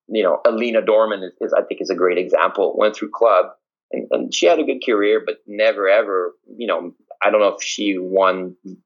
[0.09, 3.47] you know, Alina Dorman is, is, I think is a great example, went through club
[3.93, 6.93] and, and she had a good career, but never ever, you know,
[7.23, 8.77] I don't know if she won, you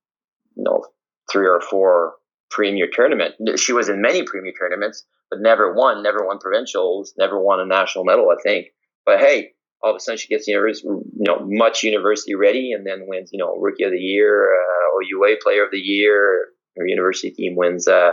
[0.56, 0.84] know,
[1.30, 2.14] three or four
[2.50, 3.34] premier tournament.
[3.58, 7.66] She was in many premier tournaments, but never won, never won provincials, never won a
[7.66, 8.68] national medal, I think.
[9.04, 9.52] But hey,
[9.82, 13.38] all of a sudden she gets you know, much university ready, and then wins, you
[13.38, 16.48] know, rookie of the year, uh, OUA player of the year.
[16.76, 18.12] Her university team wins uh,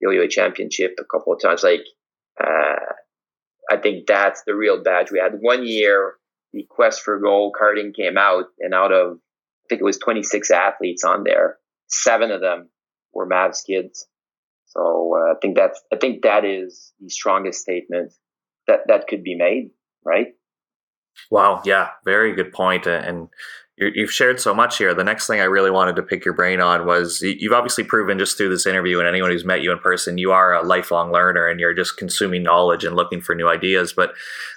[0.00, 1.62] the OUA championship a couple of times.
[1.62, 1.84] Like,
[2.42, 2.76] uh,
[3.70, 5.10] I think that's the real badge.
[5.10, 6.14] We had one year
[6.52, 10.50] the Quest for Gold carding came out, and out of I think it was 26
[10.50, 11.58] athletes on there,
[11.88, 12.68] seven of them
[13.12, 14.06] were Mavs kids.
[14.66, 18.12] So uh, I think that's I think that is the strongest statement
[18.66, 19.70] that that could be made,
[20.04, 20.28] right?
[21.30, 22.86] Wow, yeah, very good point.
[22.86, 23.28] And
[23.78, 24.94] you've shared so much here.
[24.94, 28.18] The next thing I really wanted to pick your brain on was you've obviously proven
[28.18, 31.12] just through this interview and anyone who's met you in person, you are a lifelong
[31.12, 33.92] learner and you're just consuming knowledge and looking for new ideas.
[33.92, 34.14] But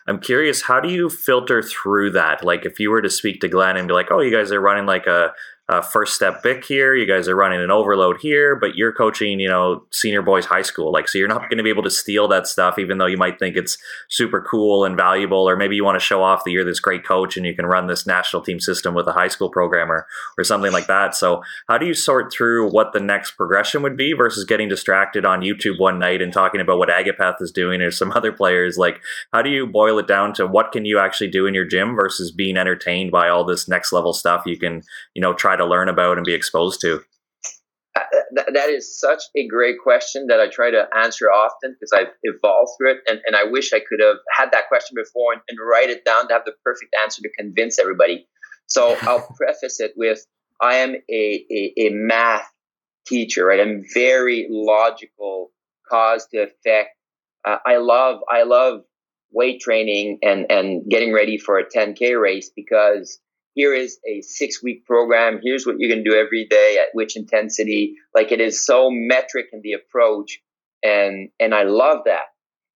[0.08, 2.46] I'm curious, how do you filter through that?
[2.46, 4.62] Like, if you were to speak to Glenn and be like, oh, you guys are
[4.62, 5.34] running like a
[5.70, 6.96] uh, first step Vic here.
[6.96, 10.64] You guys are running an overload here, but you're coaching, you know, senior boys high
[10.64, 10.92] school.
[10.92, 13.18] Like, so you're not going to be able to steal that stuff, even though you
[13.18, 16.52] might think it's super cool and valuable, or maybe you want to show off that
[16.52, 19.28] you're this great coach and you can run this national team system with a high
[19.28, 20.08] school programmer
[20.40, 21.16] or something like that.
[21.16, 25.24] So, how do you sort through what the next progression would be versus getting distracted
[25.24, 28.80] on YouTube one night and talking about what Agapath is doing or some other players?
[28.80, 29.02] Like,
[29.32, 31.96] how do you boil it down to what can you actually do in your gym
[31.96, 34.82] versus being entertained by all this next level stuff you can,
[35.14, 37.02] you know, try to learn about and be exposed to?
[37.96, 38.02] Uh,
[38.54, 42.72] that is such a great question that I try to answer often because I've evolved
[42.78, 42.98] through it.
[43.08, 46.06] And, and I wish I could have had that question before and, and write it
[46.06, 48.28] down to have the perfect answer to convince everybody.
[48.68, 50.26] So I'll preface it with
[50.62, 52.50] I am a, a, a math
[53.08, 53.60] teacher, right?
[53.60, 55.52] I'm very logical,
[55.90, 56.90] cause to effect.
[57.46, 58.82] Uh, I love I love
[59.32, 63.20] weight training and and getting ready for a 10k race because
[63.54, 65.40] here is a six week program.
[65.44, 67.96] Here's what you're going to do every day at which intensity.
[68.16, 70.40] Like it is so metric in the approach.
[70.84, 72.26] And, and I love that.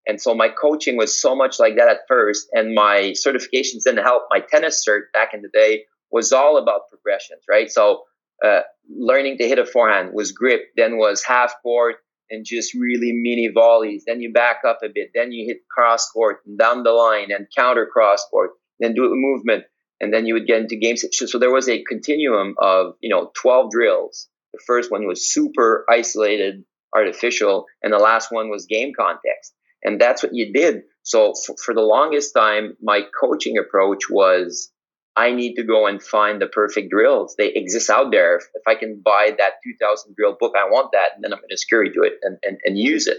[0.06, 2.48] And so my coaching was so much like that at first.
[2.52, 4.24] And my certifications didn't help.
[4.30, 7.72] My tennis cert back in the day was all about progressions, right?
[7.72, 8.04] So,
[8.44, 11.96] uh, learning to hit a forehand was grip, then was half court
[12.30, 14.04] and just really mini volleys.
[14.06, 15.12] Then you back up a bit.
[15.14, 18.52] Then you hit cross court and down the line and counter cross court.
[18.80, 19.64] Then do a movement
[20.04, 21.06] and then you would get into games.
[21.14, 24.28] So there was a continuum of you know 12 drills.
[24.54, 26.64] The first one was super isolated,
[26.96, 29.54] artificial, and the last one was game context.
[29.84, 30.84] And that's what you did.
[31.02, 34.72] So for, for the longest time, my coaching approach was
[35.16, 37.36] I need to go and find the perfect drills.
[37.38, 38.38] They exist out there.
[38.38, 41.10] If, if I can buy that 2000 drill book, I want that.
[41.16, 43.18] And then I'm going to scurry to it and, and, and use it.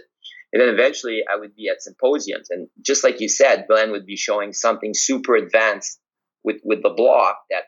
[0.52, 2.48] And then eventually I would be at symposiums.
[2.50, 5.98] And just like you said, Glenn would be showing something super advanced
[6.44, 7.64] with with the block that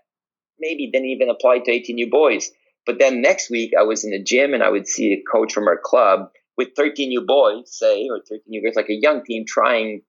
[0.59, 2.51] maybe didn't even apply to 18U boys.
[2.85, 5.53] But then next week I was in the gym and I would see a coach
[5.53, 10.03] from our club with 13U boys, say, or 13U girls, like a young team trying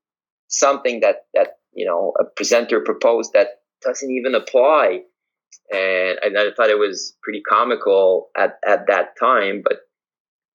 [0.48, 3.48] something that that you know a presenter proposed that
[3.82, 5.02] doesn't even apply.
[5.72, 9.80] And I, I thought it was pretty comical at, at that time, but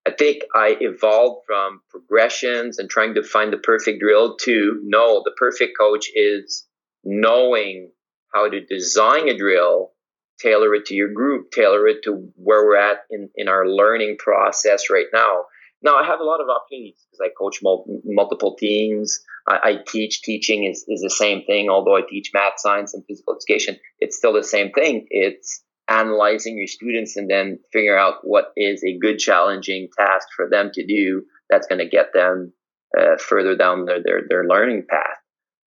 [0.06, 5.22] I think I evolved from progressions and trying to find the perfect drill to no,
[5.24, 6.66] the perfect coach is
[7.04, 7.90] knowing
[8.32, 9.92] how to design a drill,
[10.40, 14.16] tailor it to your group, tailor it to where we're at in, in our learning
[14.18, 15.44] process right now.
[15.82, 19.20] Now, I have a lot of opportunities because I coach mul- multiple teams.
[19.48, 20.22] I, I, teach.
[20.22, 23.76] Teaching is, is the same thing, although I teach math, science, and physical education.
[23.98, 25.06] It's still the same thing.
[25.10, 30.48] It's analyzing your students and then figuring out what is a good, challenging task for
[30.48, 32.52] them to do that's going to get them
[32.98, 35.18] uh, further down their, their, their learning path.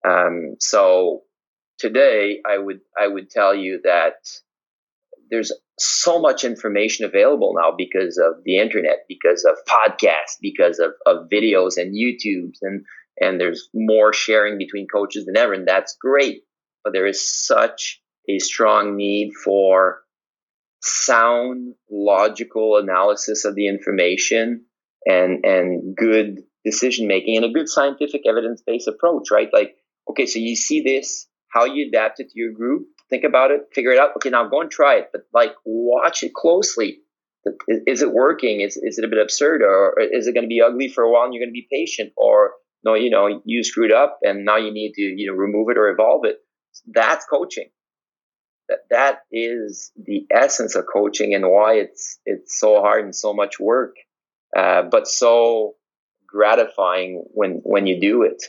[0.08, 1.22] Um, so
[1.78, 4.14] today I would I would tell you that
[5.30, 10.92] there's so much information available now because of the internet, because of podcasts, because of,
[11.06, 12.84] of videos and YouTubes and
[13.20, 16.42] and there's more sharing between coaches than ever, and that's great.
[16.84, 20.02] But there is such a strong need for
[20.82, 24.64] sound, logical analysis of the information
[25.04, 29.48] and and good decision making and a good scientific evidence based approach, right?
[29.52, 29.76] Like,
[30.10, 33.62] okay, so you see this, how you adapt it to your group, think about it,
[33.74, 34.10] figure it out.
[34.16, 36.98] Okay, now go and try it, but like watch it closely.
[37.68, 38.60] Is it working?
[38.60, 41.10] Is, is it a bit absurd or is it going to be ugly for a
[41.10, 42.52] while and you're going to be patient or
[42.84, 45.78] no, you know, you screwed up and now you need to, you know, remove it
[45.78, 46.36] or evolve it.
[46.86, 47.70] That's coaching.
[48.68, 53.32] That, that is the essence of coaching and why it's, it's so hard and so
[53.32, 53.96] much work,
[54.56, 55.74] uh, but so
[56.26, 58.42] gratifying when, when you do it.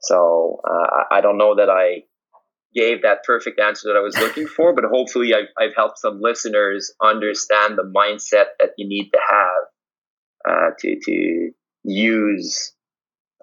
[0.00, 2.02] So, uh, I don't know that I
[2.74, 6.20] gave that perfect answer that I was looking for, but hopefully I've, I've helped some
[6.20, 11.50] listeners understand the mindset that you need to have uh, to, to
[11.84, 12.72] use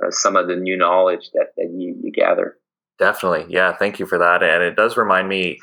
[0.04, 2.58] uh, some of the new knowledge that, that you, you gather.
[3.00, 3.46] Definitely.
[3.54, 3.76] Yeah.
[3.76, 4.44] Thank you for that.
[4.44, 5.60] And it does remind me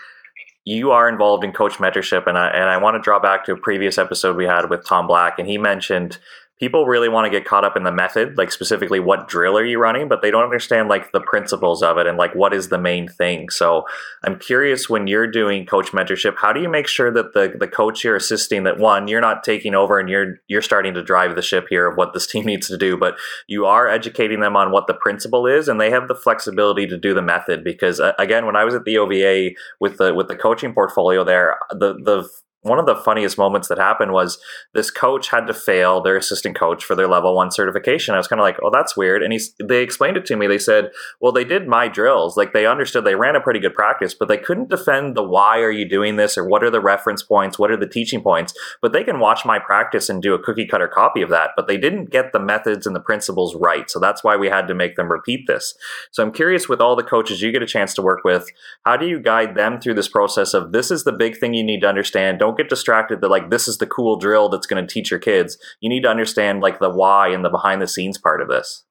[0.65, 3.53] you are involved in coach mentorship and I, and I want to draw back to
[3.53, 6.19] a previous episode we had with Tom Black and he mentioned
[6.59, 9.65] people really want to get caught up in the method, like specifically what drill are
[9.65, 12.69] you running, but they don't understand like the principles of it and like what is
[12.69, 13.49] the main thing.
[13.49, 13.85] So
[14.25, 17.69] I'm curious when you're doing coach mentorship, how do you make sure that the the
[17.69, 21.37] coach you're assisting that one, you're not taking over and you're you're starting to drive
[21.37, 24.57] the ship here of what this team needs to do, but you are educating them
[24.57, 28.01] on what the principle is and they have the flexibility to do the method because
[28.01, 29.51] uh, again, when I was at the OVA
[29.81, 32.29] with the with the coaching portfolio there, the the
[32.63, 34.39] one of the funniest moments that happened was
[34.75, 38.15] this coach had to fail their assistant coach for their level one certification.
[38.15, 39.23] I was kind of like, oh, that's weird.
[39.23, 40.49] And he's, they explained it to me.
[40.49, 40.91] They said,
[41.21, 42.37] well, they did my drills.
[42.37, 45.61] Like they understood they ran a pretty good practice, but they couldn't defend the why
[45.61, 47.59] are you doing this or what are the reference points?
[47.59, 48.53] What are the teaching points?
[48.83, 51.51] But they can watch my practice and do a cookie cutter copy of that.
[51.55, 53.89] But they didn't get the methods and the principles right.
[53.89, 55.75] So that's why we had to make them repeat this.
[56.11, 58.49] So I'm curious with all the coaches you get a chance to work with,
[58.85, 61.63] how do you guide them through this process of this is the big thing you
[61.63, 62.41] need to understand?
[62.41, 65.21] Don't get distracted that like this is the cool drill that's going to teach your
[65.21, 65.59] kids.
[65.81, 68.85] You need to understand like the why and the behind the scenes part of this.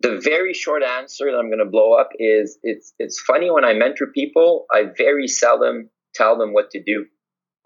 [0.00, 3.64] The very short answer that I'm going to blow up is it's it's funny when
[3.64, 7.06] I mentor people, I very seldom tell them what to do.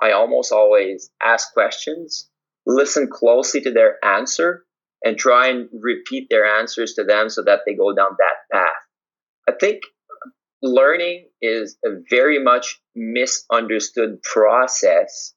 [0.00, 2.28] I almost always ask questions,
[2.66, 4.64] listen closely to their answer,
[5.02, 8.70] and try and repeat their answers to them so that they go down that path.
[9.48, 9.80] I think
[10.62, 15.34] learning is a very much misunderstood process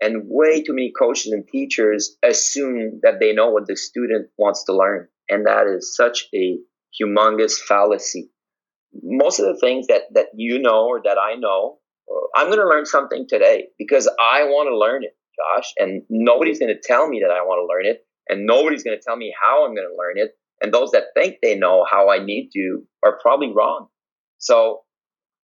[0.00, 4.64] and way too many coaches and teachers assume that they know what the student wants
[4.64, 6.58] to learn and that is such a
[7.00, 8.30] humongous fallacy.
[9.02, 11.78] Most of the things that that you know or that i know
[12.10, 16.02] uh, i'm going to learn something today because i want to learn it josh and
[16.10, 19.02] nobody's going to tell me that i want to learn it and nobody's going to
[19.02, 22.10] tell me how i'm going to learn it and those that think they know how
[22.10, 23.88] i need to are probably wrong
[24.42, 24.80] so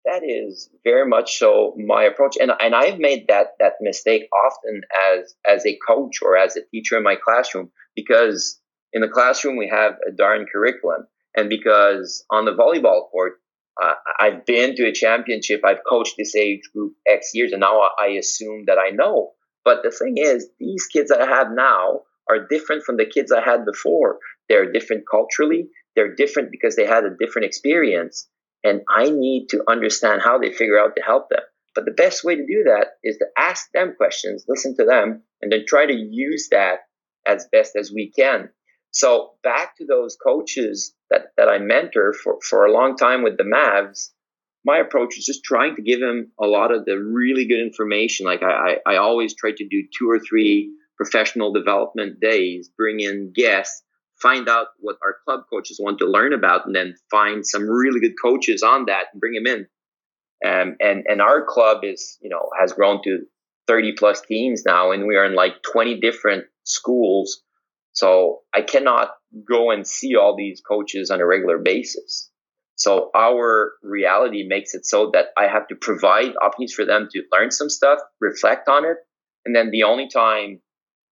[0.04, 2.36] that is very much so my approach.
[2.40, 4.80] And, and I've made that, that mistake often
[5.12, 8.60] as, as a coach or as a teacher in my classroom because
[8.92, 11.06] in the classroom we have a darn curriculum.
[11.36, 13.34] And because on the volleyball court,
[13.80, 17.80] uh, I've been to a championship, I've coached this age group X years, and now
[18.00, 19.34] I assume that I know.
[19.64, 23.30] But the thing is, these kids that I have now are different from the kids
[23.30, 24.18] I had before.
[24.48, 28.26] They're different culturally, they're different because they had a different experience
[28.64, 31.42] and I need to understand how they figure out to help them.
[31.74, 35.22] But the best way to do that is to ask them questions, listen to them,
[35.40, 36.80] and then try to use that
[37.26, 38.48] as best as we can.
[38.90, 43.36] So back to those coaches that, that I mentor for, for a long time with
[43.36, 44.08] the Mavs,
[44.64, 48.26] my approach is just trying to give them a lot of the really good information.
[48.26, 52.98] Like I, I, I always try to do two or three professional development days, bring
[53.00, 53.82] in guests
[54.20, 58.00] find out what our club coaches want to learn about and then find some really
[58.00, 59.66] good coaches on that and bring them in.
[60.44, 63.20] Um, and, and our club is, you know, has grown to
[63.66, 67.42] 30 plus teams now and we are in like 20 different schools.
[67.92, 69.10] So I cannot
[69.46, 72.30] go and see all these coaches on a regular basis.
[72.76, 77.22] So our reality makes it so that I have to provide opportunities for them to
[77.32, 78.98] learn some stuff, reflect on it.
[79.44, 80.60] And then the only time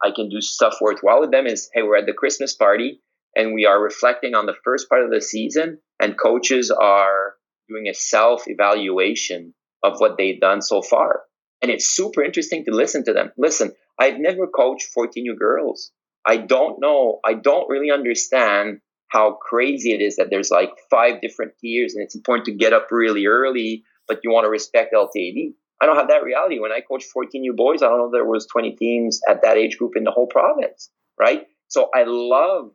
[0.02, 3.00] I can do stuff worthwhile with them is, hey, we're at the Christmas party
[3.36, 7.34] and we are reflecting on the first part of the season, and coaches are
[7.68, 11.22] doing a self evaluation of what they've done so far.
[11.60, 13.32] And it's super interesting to listen to them.
[13.36, 15.92] Listen, I've never coached 14U girls.
[16.26, 21.20] I don't know, I don't really understand how crazy it is that there's like five
[21.20, 24.92] different tiers and it's important to get up really early, but you want to respect
[24.92, 25.54] LTAD.
[25.80, 26.58] I don't have that reality.
[26.58, 29.76] When I coached 14U boys, I don't know there was 20 teams at that age
[29.76, 31.46] group in the whole province, right?
[31.68, 32.70] So I love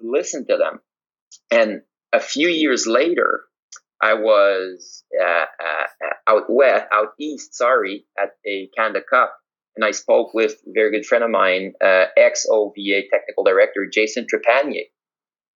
[0.00, 0.80] to listen to them.
[1.50, 1.82] And
[2.12, 3.44] a few years later,
[4.00, 9.34] I was uh, uh, out west, out east, sorry, at a Canada Cup,
[9.74, 13.86] and I spoke with a very good friend of mine, uh, ex OVA technical director
[13.90, 14.84] Jason Trepanier,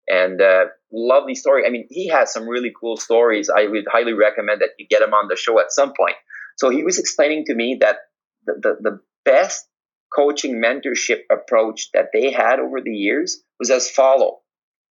[0.08, 1.66] and uh, lovely story.
[1.66, 3.50] I mean, he has some really cool stories.
[3.50, 6.16] I would highly recommend that you get him on the show at some point.
[6.60, 7.96] So he was explaining to me that
[8.46, 9.66] the, the, the best
[10.14, 14.40] coaching mentorship approach that they had over the years was as follow.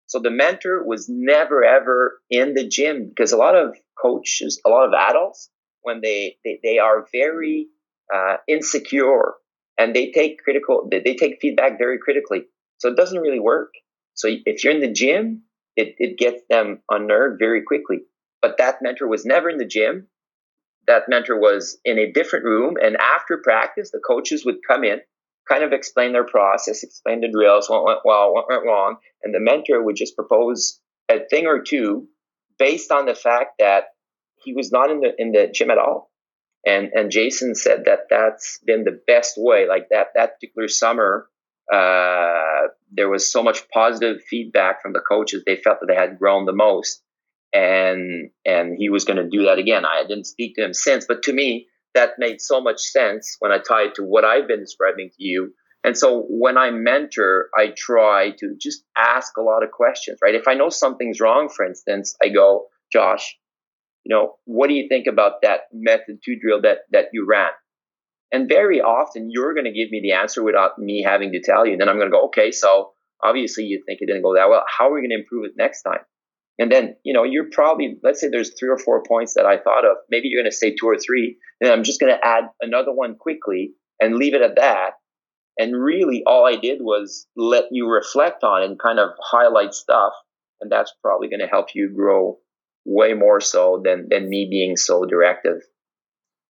[0.07, 4.71] So the mentor was never ever in the gym because a lot of coaches, a
[4.71, 5.51] lot of adults,
[5.83, 7.69] when they they, they are very
[8.15, 9.35] uh, insecure
[9.79, 12.45] and they take critical, they, they take feedback very critically.
[12.79, 13.73] So it doesn't really work.
[14.15, 15.45] So if you're in the gym,
[15.77, 18.01] it, it gets them unnerved very quickly.
[18.43, 20.09] but that mentor was never in the gym.
[20.93, 22.74] That mentor was in a different room.
[22.80, 25.01] And after practice, the coaches would come in,
[25.49, 28.97] kind of explain their process, explain the drills, what went well, what went wrong.
[29.22, 32.09] And the mentor would just propose a thing or two
[32.59, 33.84] based on the fact that
[34.45, 36.11] he was not in the in the gym at all.
[36.66, 39.66] And and Jason said that that's been the best way.
[39.66, 41.26] Like that that particular summer,
[41.72, 45.43] uh, there was so much positive feedback from the coaches.
[45.47, 47.03] They felt that they had grown the most,
[47.53, 49.84] and and he was going to do that again.
[49.84, 53.53] I didn't speak to him since, but to me, that made so much sense when
[53.53, 55.53] I tied to what I've been describing to you.
[55.84, 60.34] And so when I mentor, I try to just ask a lot of questions, right?
[60.34, 63.36] If I know something's wrong, for instance, I go, Josh,
[64.05, 67.50] you know, what do you think about that method two drill that that you ran?
[68.32, 71.66] And very often you're going to give me the answer without me having to tell
[71.66, 71.72] you.
[71.72, 72.92] And then I'm going to go, okay, so
[73.22, 74.64] obviously you think it didn't go that well.
[74.66, 76.00] How are we going to improve it next time?
[76.59, 79.57] And then, you know, you're probably, let's say there's three or four points that I
[79.59, 79.96] thought of.
[80.11, 81.38] Maybe you're going to say two or three.
[81.61, 84.90] And I'm just going to add another one quickly and leave it at that.
[85.59, 90.12] And really, all I did was let you reflect on and kind of highlight stuff.
[90.61, 92.38] And that's probably going to help you grow
[92.84, 95.62] way more so than than me being so directive.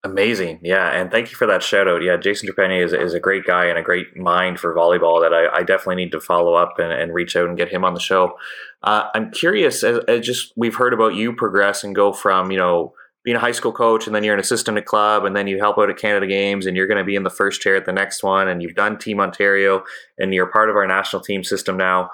[0.05, 2.03] Amazing, yeah, and thank you for that shout out.
[2.03, 5.33] Yeah, Jason Trepanier is, is a great guy and a great mind for volleyball that
[5.33, 7.95] I, I definitely need to follow up and, and, reach out and get him on
[7.95, 8.37] the show.
[8.83, 12.59] Uh, I'm curious, as, as, just we've heard about you progress and go from you
[12.59, 15.47] know being a high school coach and then you're an assistant at club and then
[15.47, 17.77] you help out at Canada Games and you're going to be in the first chair
[17.77, 19.85] at the next one and you've done Team Ontario
[20.19, 22.11] and you're part of our national team system now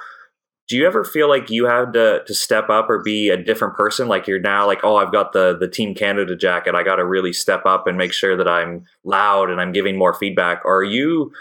[0.69, 3.75] do you ever feel like you had to, to step up or be a different
[3.75, 4.07] person?
[4.07, 6.75] Like you're now like oh i've got the the team canada jacket.
[6.75, 9.97] I got to really step up and make sure that i'm loud and i'm giving
[9.97, 10.63] more feedback.
[10.65, 11.33] Or are you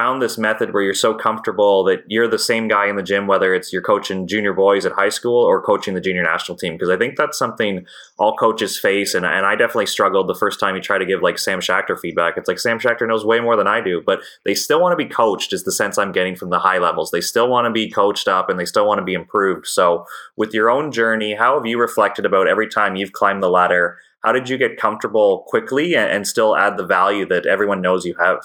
[0.00, 3.26] found this method where you're so comfortable that you're the same guy in the gym,
[3.26, 6.72] whether it's you're coaching junior boys at high school or coaching the junior national team?
[6.72, 7.84] Because I think that's something
[8.18, 9.12] all coaches face.
[9.12, 12.00] And, and I definitely struggled the first time you try to give like Sam Schachter
[12.00, 12.38] feedback.
[12.38, 15.04] It's like Sam Schachter knows way more than I do, but they still want to
[15.04, 17.10] be coached, is the sense I'm getting from the high levels.
[17.10, 19.66] They still want to be coached up and they still want to be improved.
[19.66, 23.50] So, with your own journey, how have you reflected about every time you've climbed the
[23.50, 23.98] ladder?
[24.24, 28.14] How did you get comfortable quickly and still add the value that everyone knows you
[28.18, 28.38] have?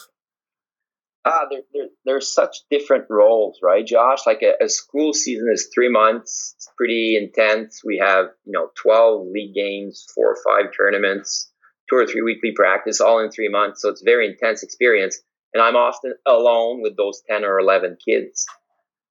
[1.25, 4.19] Ah, there, there, there's such different roles, right, Josh?
[4.25, 6.53] Like a, a, school season is three months.
[6.57, 7.81] It's pretty intense.
[7.83, 11.51] We have, you know, 12 league games, four or five tournaments,
[11.89, 13.81] two or three weekly practice, all in three months.
[13.81, 15.19] So it's very intense experience.
[15.53, 18.45] And I'm often alone with those 10 or 11 kids.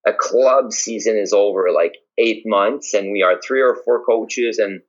[0.07, 4.59] A club season is over like eight months, and we are three or four coaches,
[4.59, 4.83] and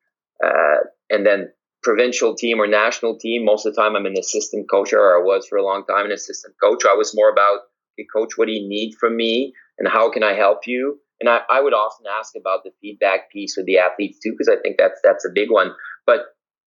[0.43, 1.53] uh, and then
[1.85, 3.45] provincial team or national team.
[3.45, 6.05] Most of the time, I'm an assistant coach, or I was for a long time
[6.05, 6.83] an assistant coach.
[6.83, 7.59] I was more about,
[7.95, 10.99] hey, coach, what do you need from me, and how can I help you?
[11.21, 14.49] And I, I would often ask about the feedback piece with the athletes too, because
[14.49, 15.71] I think that's that's a big one.
[16.05, 16.21] But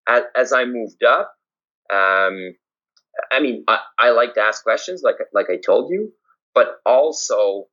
[0.08, 1.34] as, as I moved up,
[1.92, 2.54] um,
[3.30, 6.12] I mean, I, I like to ask questions, like like I told you,
[6.54, 7.66] but also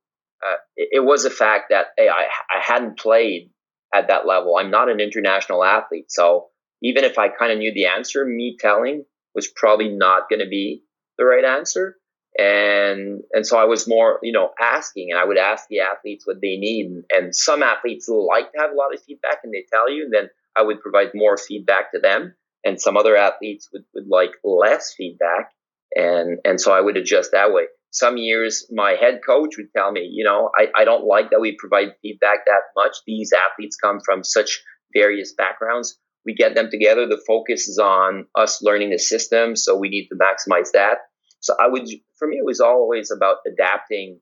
[0.44, 3.50] uh, it, it was a fact that hey, I I hadn't played
[3.94, 4.56] at that level.
[4.58, 6.48] I'm not an international athlete, so
[6.82, 9.04] even if I kind of knew the answer, me telling
[9.34, 10.82] was probably not going to be
[11.18, 11.96] the right answer.
[12.38, 16.26] And and so I was more, you know, asking, and I would ask the athletes
[16.26, 17.04] what they need.
[17.10, 20.04] And some athletes like to have a lot of feedback, and they tell you.
[20.04, 22.34] And then I would provide more feedback to them.
[22.64, 25.52] And some other athletes would, would like less feedback,
[25.94, 27.66] and and so I would adjust that way.
[27.90, 31.40] Some years, my head coach would tell me, you know, I, I don't like that
[31.40, 32.96] we provide feedback that much.
[33.06, 34.62] These athletes come from such
[34.92, 37.06] various backgrounds we get them together.
[37.06, 40.98] The focus is on us learning the system, so we need to maximize that.
[41.40, 44.20] So I would, for me, it was always about adapting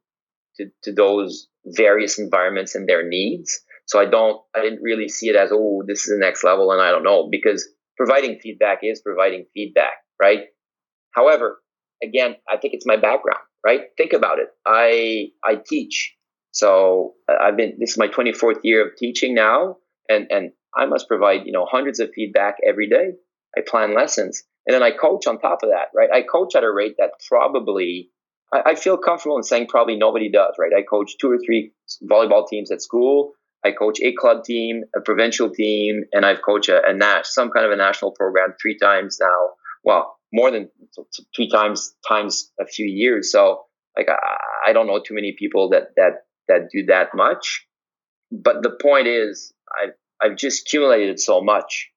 [0.57, 3.61] to, to those various environments and their needs.
[3.87, 6.71] So I don't, I didn't really see it as, oh, this is the next level,
[6.71, 10.45] and I don't know, because providing feedback is providing feedback, right?
[11.15, 11.61] However,
[12.03, 13.83] again, I think it's my background, right?
[13.97, 14.49] Think about it.
[14.67, 16.15] I I teach,
[16.51, 17.75] so uh, I've been.
[17.79, 19.77] This is my 24th year of teaching now,
[20.09, 23.13] and and I must provide, you know, hundreds of feedback every day.
[23.57, 24.43] I plan lessons.
[24.67, 26.09] And then I coach on top of that, right?
[26.13, 28.11] I coach at a rate that probably
[28.53, 30.73] I, I feel comfortable in saying probably nobody does, right?
[30.77, 33.33] I coach two or three volleyball teams at school.
[33.65, 37.51] I coach a club team, a provincial team, and I've coached a, a Nash, some
[37.51, 39.53] kind of a national program three times now.
[39.83, 40.69] Well, more than
[41.35, 43.31] three times times a few years.
[43.31, 43.63] So
[43.97, 47.67] like I, I don't know too many people that that that do that much.
[48.43, 51.91] But the point is, I've I've just accumulated so much,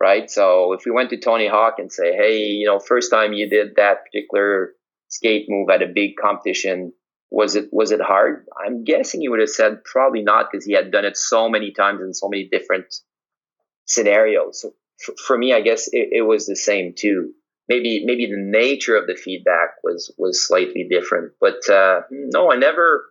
[0.00, 0.30] right?
[0.30, 3.48] So if we went to Tony Hawk and say, hey, you know, first time you
[3.48, 4.72] did that particular
[5.08, 6.92] skate move at a big competition,
[7.30, 8.46] was it was it hard?
[8.64, 11.72] I'm guessing he would have said probably not because he had done it so many
[11.72, 12.94] times in so many different
[13.84, 14.62] scenarios.
[14.62, 14.72] So
[15.06, 17.32] f- for me, I guess it, it was the same too.
[17.68, 22.56] Maybe maybe the nature of the feedback was was slightly different, but uh, no, I
[22.56, 23.06] never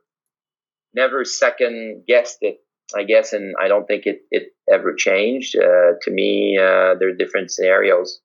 [0.95, 2.57] never second guessed it.
[2.95, 5.55] I guess, and I don't think it it ever changed.
[5.57, 8.19] Uh, to me, uh, there are different scenarios.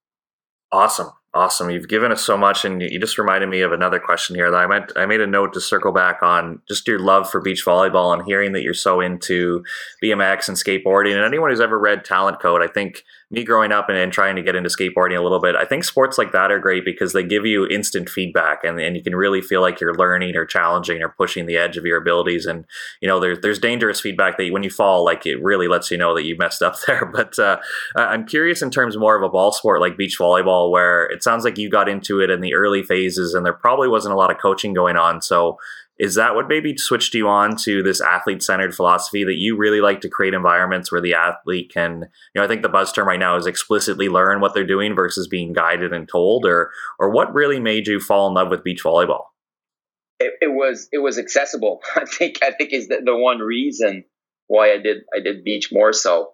[0.70, 1.10] Awesome.
[1.32, 1.70] Awesome.
[1.70, 4.56] You've given us so much, and you just reminded me of another question here that
[4.56, 4.92] I meant.
[4.96, 8.24] I made a note to circle back on just your love for beach volleyball and
[8.26, 9.64] hearing that you're so into
[10.02, 11.14] BMX and skateboarding.
[11.14, 14.34] And anyone who's ever read Talent Code, I think me growing up and, and, trying
[14.34, 17.12] to get into skateboarding a little bit, I think sports like that are great because
[17.12, 20.44] they give you instant feedback and, and you can really feel like you're learning or
[20.44, 22.44] challenging or pushing the edge of your abilities.
[22.44, 22.64] And,
[23.00, 25.96] you know, there's, there's dangerous feedback that when you fall, like it really lets you
[25.96, 27.06] know that you messed up there.
[27.06, 27.58] But uh,
[27.94, 31.44] I'm curious in terms more of a ball sport like beach volleyball, where it sounds
[31.44, 34.32] like you got into it in the early phases and there probably wasn't a lot
[34.32, 35.22] of coaching going on.
[35.22, 35.58] So
[36.00, 39.82] is that what maybe switched you on to this athlete centered philosophy that you really
[39.82, 43.06] like to create environments where the athlete can, you know, I think the buzz term
[43.06, 47.10] right now is explicitly learn what they're doing versus being guided and told, or or
[47.10, 49.24] what really made you fall in love with beach volleyball?
[50.18, 51.82] It, it was it was accessible.
[51.94, 54.04] I think I think is the, the one reason
[54.46, 56.30] why I did I did beach more so.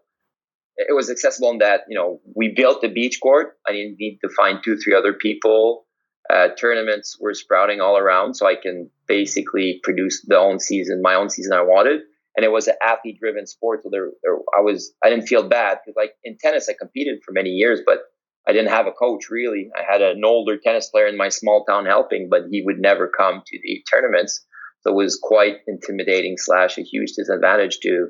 [0.76, 3.54] It was accessible in that you know we built the beach court.
[3.68, 5.85] I didn't need to find two three other people
[6.32, 11.14] uh, tournaments were sprouting all around, so I can basically produce the own season, my
[11.14, 12.02] own season I wanted.
[12.36, 15.78] And it was an athlete-driven sport, so there, there I was, I didn't feel bad
[15.84, 18.00] because, like in tennis, I competed for many years, but
[18.46, 19.70] I didn't have a coach really.
[19.76, 23.08] I had an older tennis player in my small town helping, but he would never
[23.08, 24.44] come to the tournaments,
[24.80, 28.08] so it was quite intimidating slash a huge disadvantage to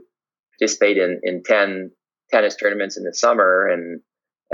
[0.58, 1.92] participate in in ten
[2.32, 4.00] tennis tournaments in the summer and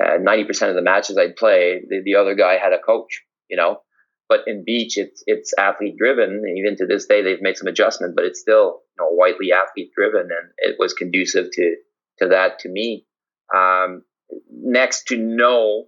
[0.00, 3.56] uh, 90% of the matches I'd play, the, the other guy had a coach you
[3.58, 3.82] know.
[4.28, 6.42] But in beach, it's it's athlete driven.
[6.56, 9.90] Even to this day, they've made some adjustment, but it's still you know widely athlete
[9.94, 11.76] driven, and it was conducive to
[12.20, 13.06] to that to me.
[13.54, 14.04] Um,
[14.50, 15.84] next to no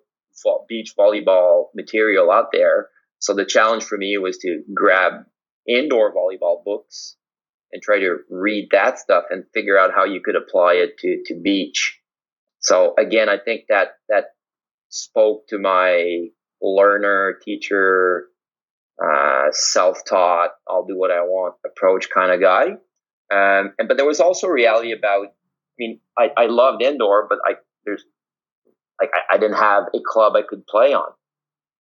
[0.68, 5.24] beach volleyball material out there, so the challenge for me was to grab
[5.66, 7.16] indoor volleyball books
[7.72, 11.22] and try to read that stuff and figure out how you could apply it to,
[11.26, 11.98] to beach.
[12.60, 14.26] So again, I think that that
[14.90, 16.28] spoke to my
[16.62, 18.28] learner, teacher,
[19.02, 22.66] uh, self-taught, I'll do what I want approach kind of guy.
[23.32, 27.38] Um, and, but there was also reality about, I mean, I, I loved indoor, but
[27.44, 28.05] I, there's
[29.00, 31.11] like, I, I didn't have a club I could play on,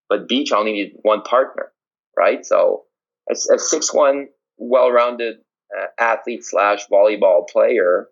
[0.08, 1.72] but beach I only needed one partner,
[2.16, 2.44] right?
[2.44, 2.84] So
[3.30, 5.36] a, a six, one well-rounded
[5.76, 8.08] uh, athlete slash volleyball player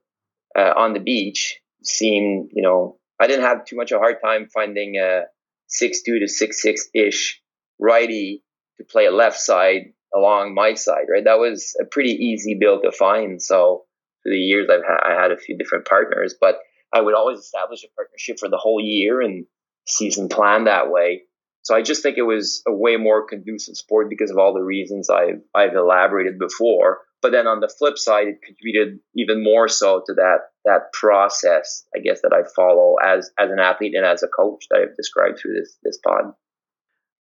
[0.59, 4.17] uh, on the beach seemed, you know, I didn't have too much of a hard
[4.23, 5.23] time finding a,
[5.71, 7.41] six two to six six ish
[7.79, 8.45] righty
[8.79, 11.25] to play a left side along my side, right?
[11.25, 13.41] That was a pretty easy build to find.
[13.41, 13.85] So
[14.23, 16.57] through the years, I've had, I had a few different partners, but
[16.93, 19.47] I would always establish a partnership for the whole year and
[19.87, 21.23] season plan that way.
[21.63, 24.63] So I just think it was a way more conducive sport because of all the
[24.63, 26.99] reasons I've I've elaborated before.
[27.23, 31.85] But then on the flip side, it contributed even more so to that that process,
[31.95, 34.97] I guess, that I follow as as an athlete and as a coach that I've
[34.97, 36.33] described through this this pod.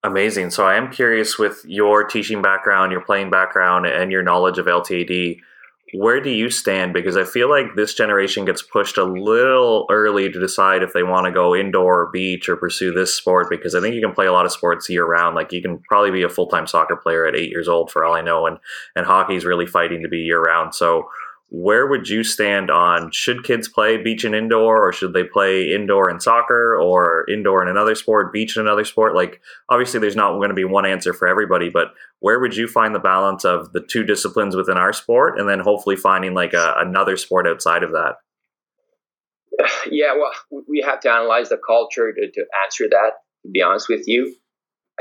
[0.03, 0.51] Amazing.
[0.51, 4.65] So I am curious with your teaching background, your playing background, and your knowledge of
[4.65, 5.39] LTAD
[5.93, 6.93] where do you stand?
[6.93, 11.03] Because I feel like this generation gets pushed a little early to decide if they
[11.03, 13.49] want to go indoor or beach or pursue this sport.
[13.49, 15.35] Because I think you can play a lot of sports year round.
[15.35, 18.03] Like you can probably be a full time soccer player at eight years old, for
[18.03, 18.57] all I know, and
[18.95, 20.75] and hockey's really fighting to be year round.
[20.75, 21.09] So
[21.51, 25.71] where would you stand on should kids play beach and indoor or should they play
[25.73, 29.15] indoor and soccer or indoor and another sport beach and another sport?
[29.15, 32.67] Like obviously there's not going to be one answer for everybody but where would you
[32.67, 36.53] find the balance of the two disciplines within our sport and then hopefully finding like
[36.53, 38.15] a, another sport outside of that?
[39.89, 43.11] Yeah well we have to analyze the culture to, to answer that
[43.43, 44.35] to be honest with you.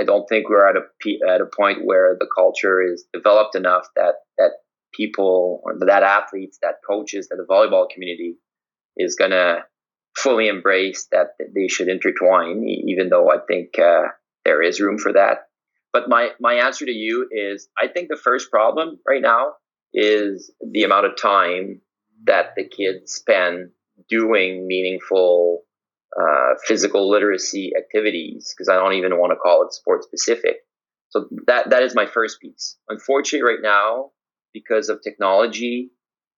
[0.01, 3.87] I don't think we're at a at a point where the culture is developed enough
[3.97, 4.53] that that
[4.93, 8.37] people or that athletes, that coaches, that the volleyball community
[8.97, 9.65] is going to
[10.17, 14.09] fully embrace that they should intertwine, even though I think uh,
[14.45, 15.49] there is room for that.
[15.93, 19.53] But my, my answer to you is I think the first problem right now
[19.95, 21.81] is the amount of time
[22.25, 23.71] that the kids spend
[24.09, 25.63] doing meaningful
[26.21, 30.57] uh, physical literacy activities, because I don't even want to call it sport specific.
[31.11, 32.77] So that that is my first piece.
[32.89, 34.11] Unfortunately, right now,
[34.53, 35.91] because of technology,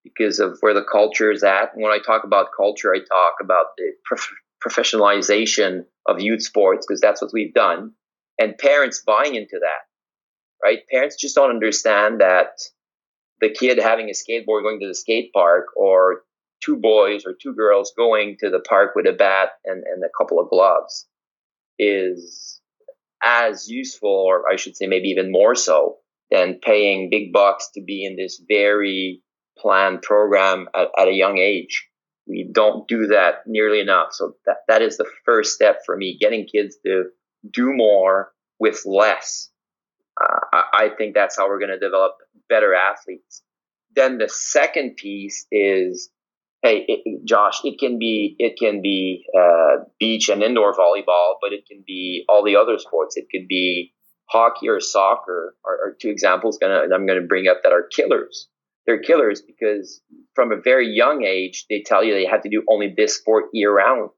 [0.04, 1.74] because of where the culture is at.
[1.74, 4.32] And when I talk about culture, I talk about the prof-
[4.64, 7.92] professionalization of youth sports because that's what we've done,
[8.38, 9.86] and parents buying into that.
[10.62, 10.80] Right?
[10.90, 12.60] Parents just don't understand that
[13.40, 16.22] the kid having a skateboard going to the skate park or
[16.62, 20.10] two boys or two girls going to the park with a bat and, and a
[20.16, 21.06] couple of gloves
[21.78, 22.60] is
[23.22, 25.99] as useful, or I should say, maybe even more so,
[26.30, 29.22] than paying big bucks to be in this very
[29.58, 31.88] planned program at, at a young age.
[32.26, 34.08] We don't do that nearly enough.
[34.12, 37.04] So that, that is the first step for me, getting kids to
[37.50, 39.50] do more with less.
[40.20, 42.12] Uh, I, I think that's how we're going to develop
[42.48, 43.42] better athletes.
[43.96, 46.10] Then the second piece is
[46.62, 51.52] hey, it, Josh, it can be it can be uh, beach and indoor volleyball, but
[51.52, 53.16] it can be all the other sports.
[53.16, 53.92] It could be
[54.30, 56.58] hockey or soccer are, are two examples.
[56.58, 58.48] Gonna I'm going to bring up that are killers.
[58.86, 60.00] They're killers because
[60.34, 63.46] from a very young age they tell you they have to do only this sport
[63.52, 64.10] year round,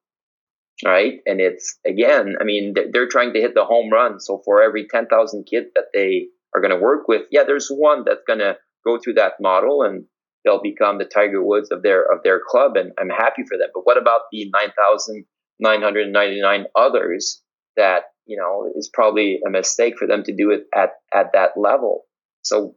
[0.84, 1.20] right?
[1.26, 4.20] And it's again, I mean, they're trying to hit the home run.
[4.20, 7.68] So for every ten thousand kids that they are going to work with, yeah, there's
[7.68, 10.04] one that's going to go through that model and
[10.44, 13.68] they'll become the Tiger Woods of their of their club, and I'm happy for them.
[13.74, 17.42] But what about the 9,999 others
[17.76, 21.50] that you know is probably a mistake for them to do it at at that
[21.56, 22.04] level?
[22.42, 22.74] So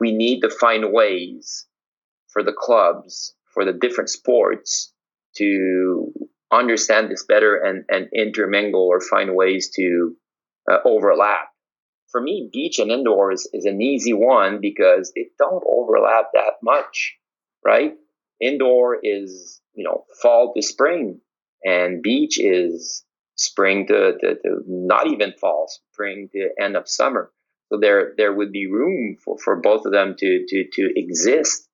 [0.00, 1.66] we need to find ways
[2.32, 4.92] for the clubs for the different sports
[5.36, 6.12] to
[6.52, 10.16] understand this better and and intermingle or find ways to
[10.70, 11.48] uh, overlap
[12.10, 16.54] for me, beach and indoor is, is an easy one because they don't overlap that
[16.62, 17.16] much,
[17.64, 17.92] right?
[18.40, 21.20] Indoor is, you know, fall to spring
[21.64, 23.04] and beach is
[23.38, 27.30] spring to, to, to not even fall, spring to end of summer.
[27.72, 31.68] So there, there would be room for, for both of them to, to, to exist.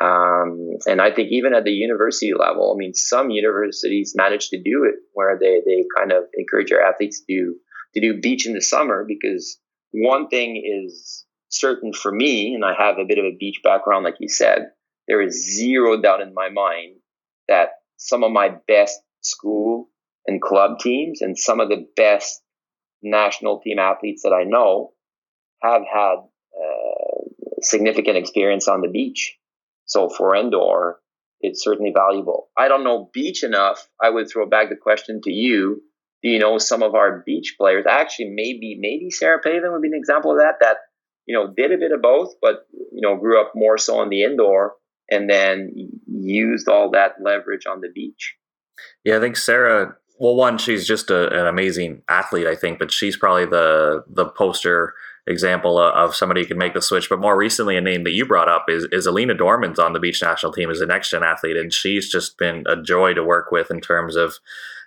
[0.00, 4.56] Um, and I think even at the university level, I mean, some universities manage to
[4.56, 7.54] do it where they, they kind of encourage their athletes to,
[7.94, 9.58] to do beach in the summer because
[9.92, 14.04] one thing is certain for me, and I have a bit of a beach background,
[14.04, 14.70] like you said,
[15.06, 16.96] there is zero doubt in my mind
[17.48, 19.88] that some of my best school
[20.26, 22.42] and club teams and some of the best
[23.02, 24.92] national team athletes that I know
[25.62, 27.24] have had uh,
[27.60, 29.36] significant experience on the beach.
[29.86, 31.00] So for indoor,
[31.40, 32.48] it's certainly valuable.
[32.56, 33.88] I don't know beach enough.
[34.00, 35.82] I would throw back the question to you
[36.22, 39.88] Do you know some of our beach players actually maybe maybe sarah pavan would be
[39.88, 40.76] an example of that that
[41.26, 44.08] you know did a bit of both but you know grew up more so on
[44.08, 44.74] the indoor
[45.10, 45.72] and then
[46.06, 48.36] used all that leverage on the beach
[49.04, 52.90] yeah i think sarah well one she's just a, an amazing athlete i think but
[52.90, 54.94] she's probably the the poster
[55.26, 57.08] example of somebody who can make the switch.
[57.08, 60.00] But more recently, a name that you brought up is, is Alina Dorman's on the
[60.00, 63.22] beach national team as a next gen athlete, and she's just been a joy to
[63.22, 64.34] work with in terms of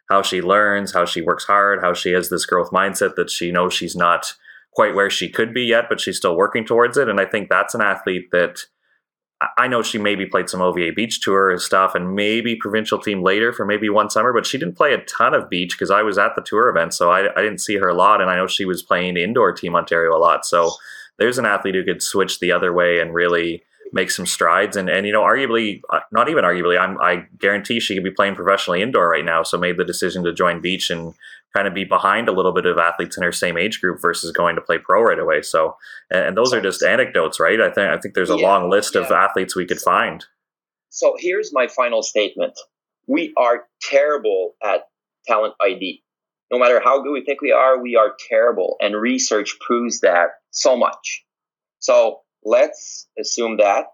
[0.09, 3.51] how she learns, how she works hard, how she has this growth mindset that she
[3.51, 4.33] knows she's not
[4.73, 7.07] quite where she could be yet, but she's still working towards it.
[7.07, 8.65] And I think that's an athlete that
[9.57, 13.21] I know she maybe played some OVA beach tour and stuff and maybe provincial team
[13.21, 16.03] later for maybe one summer, but she didn't play a ton of beach because I
[16.03, 18.21] was at the tour event, so I, I didn't see her a lot.
[18.21, 20.45] And I know she was playing indoor team Ontario a lot.
[20.45, 20.71] So
[21.17, 24.77] there's an athlete who could switch the other way and really make some strides.
[24.77, 28.11] And and you know, arguably, uh, not even arguably, I'm I guarantee she could be
[28.11, 29.43] playing professionally indoor right now.
[29.43, 31.13] So made the decision to join beach and
[31.55, 34.31] kind of be behind a little bit of athletes in her same age group versus
[34.31, 35.41] going to play pro right away.
[35.41, 35.77] So
[36.11, 37.61] and, those are just anecdotes, right?
[37.61, 39.01] I think I think there's a yeah, long list yeah.
[39.01, 40.25] of athletes we could find.
[40.89, 42.53] So here's my final statement:
[43.07, 44.81] We are terrible at
[45.25, 46.03] talent ID.
[46.51, 50.27] No matter how good we think we are, we are terrible, and research proves that
[50.51, 51.23] so much.
[51.79, 53.85] So let's assume that.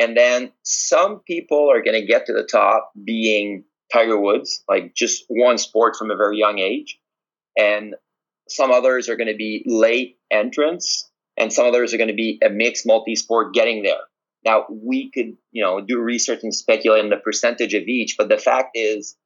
[0.00, 4.94] And then some people are going to get to the top being Tiger Woods, like
[4.94, 6.98] just one sport from a very young age.
[7.58, 7.94] And
[8.48, 12.40] some others are going to be late entrants, and some others are going to be
[12.44, 14.00] a mixed multi sport getting there.
[14.44, 18.28] Now, we could, you know, do research and speculate on the percentage of each, but
[18.28, 19.16] the fact is,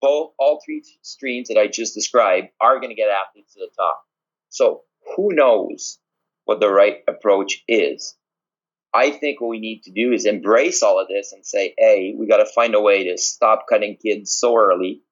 [0.00, 3.70] both all three streams that I just described are going to get athletes to the
[3.76, 4.02] top.
[4.48, 4.82] So
[5.16, 5.98] who knows
[6.44, 8.16] what the right approach is.
[8.94, 12.14] I think what we need to do is embrace all of this and say, A,
[12.18, 15.02] we got to find a way to stop cutting kids so early.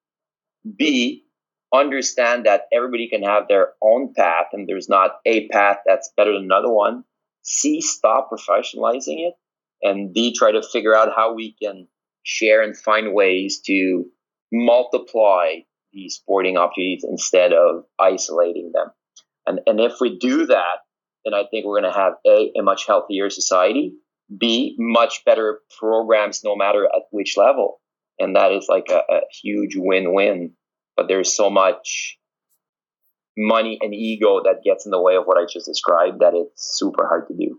[0.77, 1.25] B,
[1.73, 6.33] understand that everybody can have their own path and there's not a path that's better
[6.33, 7.03] than another one.
[7.43, 9.33] C, stop professionalizing it.
[9.81, 11.87] And D, try to figure out how we can
[12.23, 14.05] share and find ways to
[14.51, 15.55] multiply
[15.91, 18.87] these sporting opportunities instead of isolating them.
[19.47, 20.77] And, and if we do that,
[21.25, 23.93] then I think we're going to have a a much healthier society,
[24.35, 27.81] b much better programs no matter at which level,
[28.19, 30.53] and that is like a, a huge win win.
[30.97, 32.17] But there's so much
[33.37, 36.77] money and ego that gets in the way of what I just described that it's
[36.77, 37.57] super hard to do.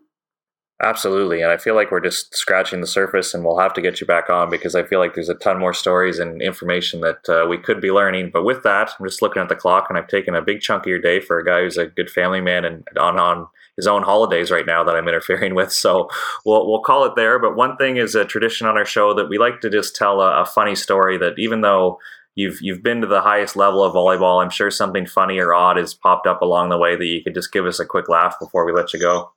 [0.81, 1.43] Absolutely.
[1.43, 4.07] And I feel like we're just scratching the surface and we'll have to get you
[4.07, 7.47] back on because I feel like there's a ton more stories and information that uh,
[7.49, 8.31] we could be learning.
[8.33, 10.83] But with that, I'm just looking at the clock and I've taken a big chunk
[10.83, 13.47] of your day for a guy who's a good family man and on, on
[13.77, 15.73] his own holidays right now that I'm interfering with.
[15.83, 16.09] So
[16.45, 17.39] we'll, we'll call it there.
[17.39, 20.21] But one thing is a tradition on our show that we like to just tell
[20.21, 21.99] a, a funny story that even though
[22.35, 25.77] you've you've been to the highest level of volleyball, I'm sure something funny or odd
[25.77, 28.37] has popped up along the way that you could just give us a quick laugh
[28.41, 29.33] before we let you go.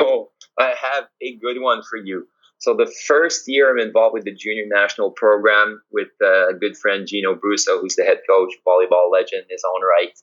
[0.00, 2.26] Oh, I have a good one for you.
[2.58, 6.76] So the first year I'm involved with the junior national program with uh, a good
[6.76, 10.16] friend Gino Brousseau, who's the head coach, volleyball legend his own right.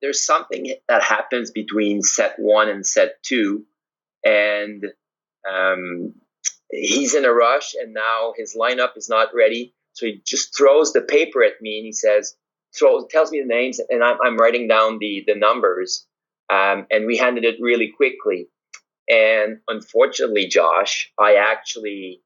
[0.00, 3.64] There's something that happens between set one and set two,
[4.24, 4.84] and
[5.50, 6.14] um,
[6.70, 9.74] he's in a rush, and now his lineup is not ready.
[9.92, 12.36] So he just throws the paper at me, and he says,
[12.74, 16.06] "Throw," tells me the names, and I'm, I'm writing down the the numbers.
[16.50, 18.48] Um, and we handed it really quickly.
[19.08, 22.22] And unfortunately, Josh, I actually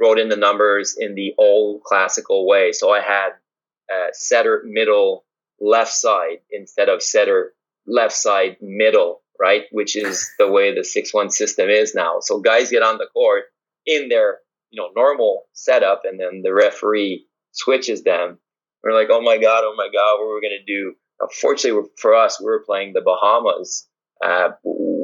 [0.00, 2.72] wrote in the numbers in the old classical way.
[2.72, 3.30] So I had
[3.92, 5.24] uh, setter middle
[5.60, 7.52] left side instead of setter
[7.86, 9.64] left side middle, right?
[9.72, 12.18] Which is the way the 6 1 system is now.
[12.20, 13.44] So guys get on the court
[13.86, 14.38] in their
[14.70, 18.38] you know normal setup and then the referee switches them.
[18.82, 20.94] We're like, oh my God, oh my God, what are we going to do?
[21.20, 23.86] Unfortunately, for us, we were playing the Bahamas,
[24.24, 24.50] uh,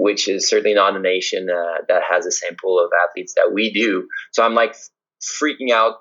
[0.06, 3.50] which is certainly not a nation uh, that has the same pool of athletes that
[3.52, 4.06] we do.
[4.30, 4.76] So I'm like
[5.20, 5.94] freaking out,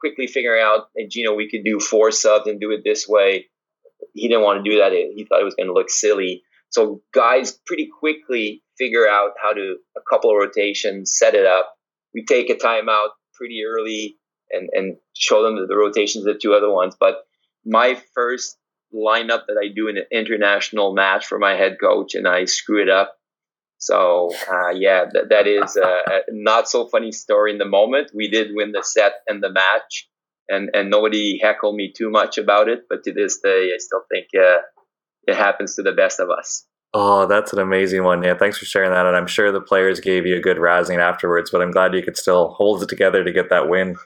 [0.00, 3.06] quickly figuring out, and you know, we could do four subs and do it this
[3.06, 3.46] way.
[4.14, 4.90] He didn't want to do that.
[4.90, 6.42] He thought it was going to look silly.
[6.70, 11.72] So guys pretty quickly figure out how to a couple of rotations, set it up.
[12.12, 14.18] We take a timeout pretty early
[14.50, 16.96] and, and show them the rotations of the two other ones.
[16.98, 17.18] But
[17.64, 18.56] my first
[18.92, 22.82] lineup that I do in an international match for my head coach, and I screw
[22.82, 23.16] it up.
[23.82, 28.12] So uh, yeah, that, that is a, a, not so funny story in the moment.
[28.14, 30.08] We did win the set and the match,
[30.48, 32.84] and and nobody heckled me too much about it.
[32.88, 34.58] But to this day, I still think uh,
[35.26, 36.64] it happens to the best of us.
[36.94, 38.22] Oh, that's an amazing one.
[38.22, 39.04] Yeah, thanks for sharing that.
[39.04, 42.04] And I'm sure the players gave you a good razzing afterwards, but I'm glad you
[42.04, 43.96] could still hold it together to get that win.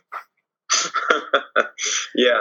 [2.14, 2.40] yeah,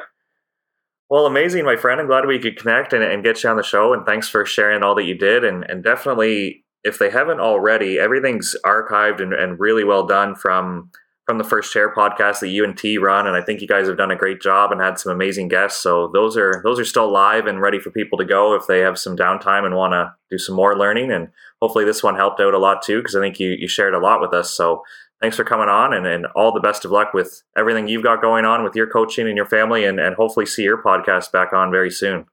[1.10, 2.02] well, amazing, my friend.
[2.02, 3.94] I'm glad we could connect and, and get you on the show.
[3.94, 5.44] And thanks for sharing all that you did.
[5.44, 10.92] And, and definitely, if they haven't already, everything's archived and, and really well done from
[11.26, 13.26] from the first chair podcast that you and T run.
[13.26, 15.82] And I think you guys have done a great job and had some amazing guests.
[15.82, 18.80] So those are those are still live and ready for people to go if they
[18.82, 21.12] have some downtime and want to do some more learning.
[21.12, 21.30] And
[21.60, 24.00] hopefully this one helped out a lot too, because I think you, you shared a
[24.00, 24.52] lot with us.
[24.52, 24.84] So
[25.20, 28.22] thanks for coming on and, and all the best of luck with everything you've got
[28.22, 31.52] going on with your coaching and your family and, and hopefully see your podcast back
[31.54, 32.28] on very soon.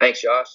[0.00, 0.48] Thanks, Josh.